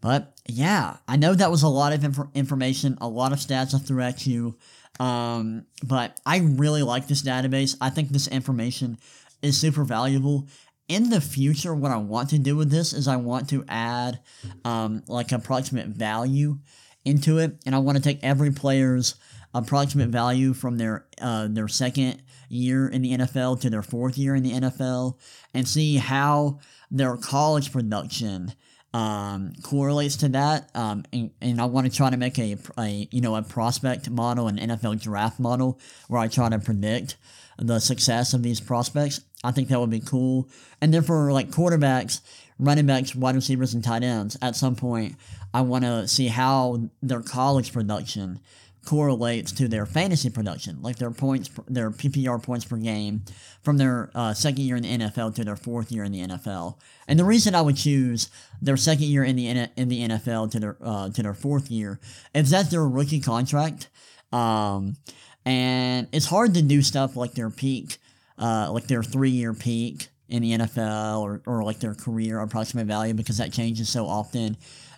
But 0.00 0.34
yeah, 0.46 0.98
I 1.08 1.16
know 1.16 1.34
that 1.34 1.50
was 1.50 1.62
a 1.62 1.68
lot 1.68 1.92
of 1.92 2.04
inf- 2.04 2.18
information, 2.34 2.98
a 3.00 3.08
lot 3.08 3.32
of 3.32 3.38
stats 3.38 3.74
I 3.74 3.78
threw 3.78 4.02
at 4.02 4.26
you. 4.26 4.56
Um, 5.00 5.66
but 5.84 6.18
I 6.24 6.38
really 6.38 6.82
like 6.82 7.06
this 7.06 7.22
database. 7.22 7.76
I 7.80 7.90
think 7.90 8.10
this 8.10 8.28
information 8.28 8.98
is 9.42 9.58
super 9.58 9.84
valuable. 9.84 10.48
In 10.88 11.10
the 11.10 11.20
future, 11.20 11.74
what 11.74 11.90
I 11.90 11.96
want 11.96 12.30
to 12.30 12.38
do 12.38 12.56
with 12.56 12.70
this 12.70 12.92
is 12.92 13.08
I 13.08 13.16
want 13.16 13.48
to 13.50 13.64
add 13.68 14.20
um, 14.64 15.02
like 15.08 15.32
approximate 15.32 15.88
value 15.88 16.58
into 17.04 17.38
it, 17.38 17.56
and 17.66 17.74
I 17.74 17.78
want 17.78 17.96
to 17.98 18.02
take 18.02 18.22
every 18.22 18.52
player's 18.52 19.16
approximate 19.52 20.10
value 20.10 20.52
from 20.52 20.76
their 20.76 21.06
uh, 21.20 21.48
their 21.50 21.68
second 21.68 22.22
year 22.48 22.88
in 22.88 23.02
the 23.02 23.16
NFL 23.16 23.60
to 23.60 23.70
their 23.70 23.82
fourth 23.82 24.16
year 24.16 24.36
in 24.36 24.44
the 24.44 24.52
NFL, 24.52 25.18
and 25.52 25.66
see 25.66 25.96
how 25.96 26.60
their 26.90 27.16
college 27.16 27.72
production 27.72 28.52
um, 28.96 29.52
correlates 29.62 30.16
to 30.16 30.28
that. 30.30 30.70
Um, 30.74 31.04
and, 31.12 31.30
and, 31.42 31.60
I 31.60 31.66
want 31.66 31.86
to 31.86 31.94
try 31.94 32.08
to 32.08 32.16
make 32.16 32.38
a, 32.38 32.56
a 32.78 33.06
you 33.10 33.20
know 33.20 33.36
a 33.36 33.42
prospect 33.42 34.08
model, 34.08 34.48
an 34.48 34.56
NFL 34.56 35.02
draft 35.02 35.38
model, 35.38 35.78
where 36.08 36.18
I 36.18 36.28
try 36.28 36.48
to 36.48 36.58
predict 36.58 37.18
the 37.58 37.78
success 37.78 38.32
of 38.32 38.42
these 38.42 38.58
prospects. 38.58 39.20
I 39.44 39.52
think 39.52 39.68
that 39.68 39.78
would 39.78 39.90
be 39.90 40.00
cool. 40.00 40.48
And 40.80 40.94
then 40.94 41.02
for 41.02 41.30
like 41.30 41.50
quarterbacks, 41.50 42.22
running 42.58 42.86
backs, 42.86 43.14
wide 43.14 43.34
receivers, 43.34 43.74
and 43.74 43.84
tight 43.84 44.02
ends, 44.02 44.38
at 44.40 44.56
some 44.56 44.76
point, 44.76 45.16
I 45.52 45.60
want 45.60 45.84
to 45.84 46.08
see 46.08 46.28
how 46.28 46.88
their 47.02 47.20
college 47.20 47.74
production 47.74 48.40
correlates 48.86 49.52
to 49.52 49.68
their 49.68 49.84
fantasy 49.84 50.30
production, 50.30 50.80
like 50.80 50.96
their 50.96 51.10
points, 51.10 51.50
their 51.68 51.90
PPR 51.90 52.42
points 52.42 52.64
per 52.64 52.76
game 52.76 53.22
from 53.62 53.76
their 53.76 54.10
uh, 54.14 54.32
second 54.32 54.62
year 54.62 54.76
in 54.76 54.82
the 54.82 54.98
NFL 54.98 55.34
to 55.34 55.44
their 55.44 55.56
fourth 55.56 55.92
year 55.92 56.04
in 56.04 56.12
the 56.12 56.20
NFL. 56.20 56.78
And 57.06 57.18
the 57.18 57.24
reason 57.24 57.54
I 57.54 57.62
would 57.62 57.76
choose 57.76 58.30
their 58.62 58.76
second 58.76 59.06
year 59.06 59.24
in 59.24 59.36
the 59.36 59.48
in 59.76 59.88
the 59.88 60.08
NFL 60.08 60.50
to 60.52 60.60
their 60.60 60.76
uh, 60.80 61.10
to 61.10 61.22
their 61.22 61.34
fourth 61.34 61.70
year 61.70 62.00
is 62.34 62.50
that 62.50 62.70
their 62.70 62.86
rookie 62.86 63.20
contract, 63.20 63.88
um, 64.32 64.96
and 65.44 66.08
it's 66.12 66.26
hard 66.26 66.54
to 66.54 66.62
do 66.62 66.80
stuff 66.80 67.16
like 67.16 67.32
their 67.32 67.50
peak, 67.50 67.98
uh, 68.38 68.70
like 68.72 68.86
their 68.86 69.02
three 69.02 69.30
year 69.30 69.52
peak 69.52 70.08
in 70.28 70.42
the 70.42 70.52
NFL 70.52 71.20
or, 71.20 71.42
or 71.46 71.62
like 71.62 71.78
their 71.80 71.94
career 71.94 72.40
approximate 72.40 72.86
value 72.86 73.14
because 73.14 73.38
that 73.38 73.52
changes 73.52 73.88
so 73.88 74.06
often. 74.06 74.56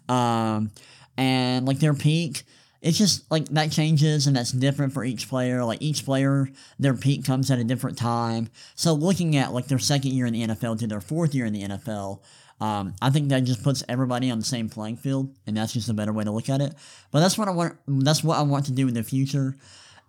Um, 0.08 0.70
and 1.18 1.66
like 1.66 1.80
their 1.80 1.94
peak 1.94 2.44
it's 2.80 2.98
just 2.98 3.28
like 3.30 3.46
that 3.46 3.72
changes 3.72 4.26
and 4.26 4.36
that's 4.36 4.52
different 4.52 4.92
for 4.92 5.04
each 5.04 5.28
player. 5.28 5.64
Like 5.64 5.82
each 5.82 6.04
player, 6.04 6.48
their 6.78 6.94
peak 6.94 7.24
comes 7.24 7.50
at 7.50 7.58
a 7.58 7.64
different 7.64 7.98
time. 7.98 8.50
So 8.74 8.92
looking 8.92 9.36
at 9.36 9.52
like 9.52 9.66
their 9.66 9.78
second 9.78 10.12
year 10.12 10.26
in 10.26 10.32
the 10.32 10.46
NFL 10.46 10.78
to 10.80 10.86
their 10.86 11.00
fourth 11.00 11.34
year 11.34 11.46
in 11.46 11.52
the 11.52 11.62
NFL, 11.62 12.20
um, 12.60 12.94
I 13.00 13.10
think 13.10 13.28
that 13.28 13.44
just 13.44 13.62
puts 13.62 13.84
everybody 13.88 14.30
on 14.30 14.38
the 14.38 14.44
same 14.44 14.68
playing 14.68 14.96
field, 14.96 15.32
and 15.46 15.56
that's 15.56 15.72
just 15.72 15.88
a 15.88 15.94
better 15.94 16.12
way 16.12 16.24
to 16.24 16.32
look 16.32 16.48
at 16.48 16.60
it. 16.60 16.74
But 17.12 17.20
that's 17.20 17.38
what 17.38 17.46
I 17.46 17.52
want. 17.52 17.76
That's 17.86 18.24
what 18.24 18.36
I 18.36 18.42
want 18.42 18.66
to 18.66 18.72
do 18.72 18.88
in 18.88 18.94
the 18.94 19.04
future. 19.04 19.56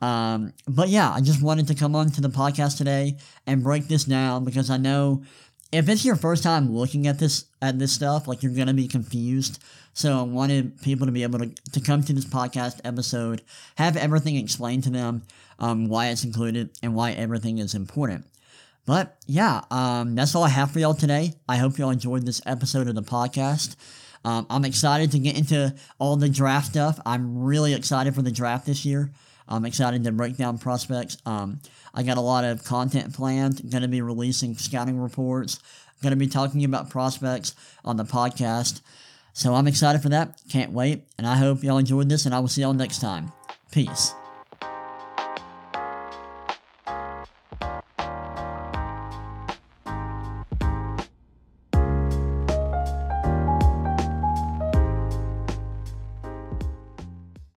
Um, 0.01 0.53
but 0.67 0.89
yeah, 0.89 1.11
I 1.11 1.21
just 1.21 1.41
wanted 1.41 1.67
to 1.67 1.75
come 1.75 1.95
on 1.95 2.09
to 2.11 2.21
the 2.21 2.29
podcast 2.29 2.77
today 2.77 3.17
and 3.45 3.61
break 3.61 3.87
this 3.87 4.05
down 4.05 4.45
because 4.45 4.69
I 4.69 4.77
know 4.77 5.23
if 5.71 5.87
it's 5.87 6.03
your 6.03 6.15
first 6.15 6.43
time 6.43 6.73
looking 6.73 7.07
at 7.07 7.19
this 7.19 7.45
at 7.61 7.77
this 7.77 7.91
stuff, 7.91 8.27
like 8.27 8.43
you're 8.43 8.53
gonna 8.53 8.73
be 8.73 8.87
confused. 8.87 9.61
So 9.93 10.19
I 10.19 10.21
wanted 10.21 10.81
people 10.81 11.05
to 11.07 11.11
be 11.11 11.23
able 11.23 11.39
to, 11.39 11.51
to 11.73 11.81
come 11.81 12.03
to 12.03 12.13
this 12.13 12.25
podcast 12.25 12.79
episode, 12.83 13.41
have 13.75 13.97
everything 13.97 14.35
explained 14.35 14.83
to 14.85 14.89
them, 14.89 15.23
um, 15.59 15.89
why 15.89 16.07
it's 16.07 16.23
included 16.23 16.69
and 16.81 16.95
why 16.95 17.11
everything 17.11 17.57
is 17.57 17.75
important. 17.75 18.25
But 18.85 19.17
yeah, 19.27 19.61
um, 19.69 20.15
that's 20.15 20.33
all 20.35 20.43
I 20.43 20.49
have 20.49 20.71
for 20.71 20.79
y'all 20.79 20.93
today. 20.93 21.33
I 21.47 21.57
hope 21.57 21.77
y'all 21.77 21.89
enjoyed 21.89 22.25
this 22.25 22.41
episode 22.45 22.87
of 22.87 22.95
the 22.95 23.03
podcast. 23.03 23.75
Um, 24.25 24.47
I'm 24.49 24.65
excited 24.65 25.11
to 25.11 25.19
get 25.19 25.37
into 25.37 25.75
all 25.97 26.15
the 26.15 26.29
draft 26.29 26.67
stuff. 26.67 26.99
I'm 27.05 27.43
really 27.43 27.73
excited 27.73 28.15
for 28.15 28.21
the 28.21 28.31
draft 28.31 28.65
this 28.65 28.85
year. 28.85 29.11
I'm 29.47 29.65
excited 29.65 30.03
to 30.03 30.11
break 30.11 30.37
down 30.37 30.57
prospects. 30.57 31.17
Um, 31.25 31.59
I 31.99 32.03
got 32.03 32.17
a 32.17 32.21
lot 32.21 32.45
of 32.45 32.63
content 32.63 33.13
planned. 33.13 33.69
Going 33.69 33.81
to 33.81 33.89
be 33.89 34.01
releasing 34.01 34.55
scouting 34.55 34.97
reports. 34.97 35.59
Going 36.01 36.11
to 36.11 36.15
be 36.15 36.27
talking 36.27 36.63
about 36.63 36.89
prospects 36.89 37.53
on 37.83 37.97
the 37.97 38.05
podcast. 38.05 38.79
So 39.33 39.53
I'm 39.53 39.67
excited 39.67 40.01
for 40.01 40.07
that. 40.07 40.39
Can't 40.47 40.71
wait. 40.71 41.03
And 41.17 41.27
I 41.27 41.35
hope 41.35 41.61
y'all 41.61 41.77
enjoyed 41.77 42.07
this, 42.07 42.25
and 42.25 42.33
I 42.33 42.39
will 42.39 42.47
see 42.47 42.61
y'all 42.61 42.71
next 42.71 42.99
time. 43.01 43.33
Peace. 43.73 44.13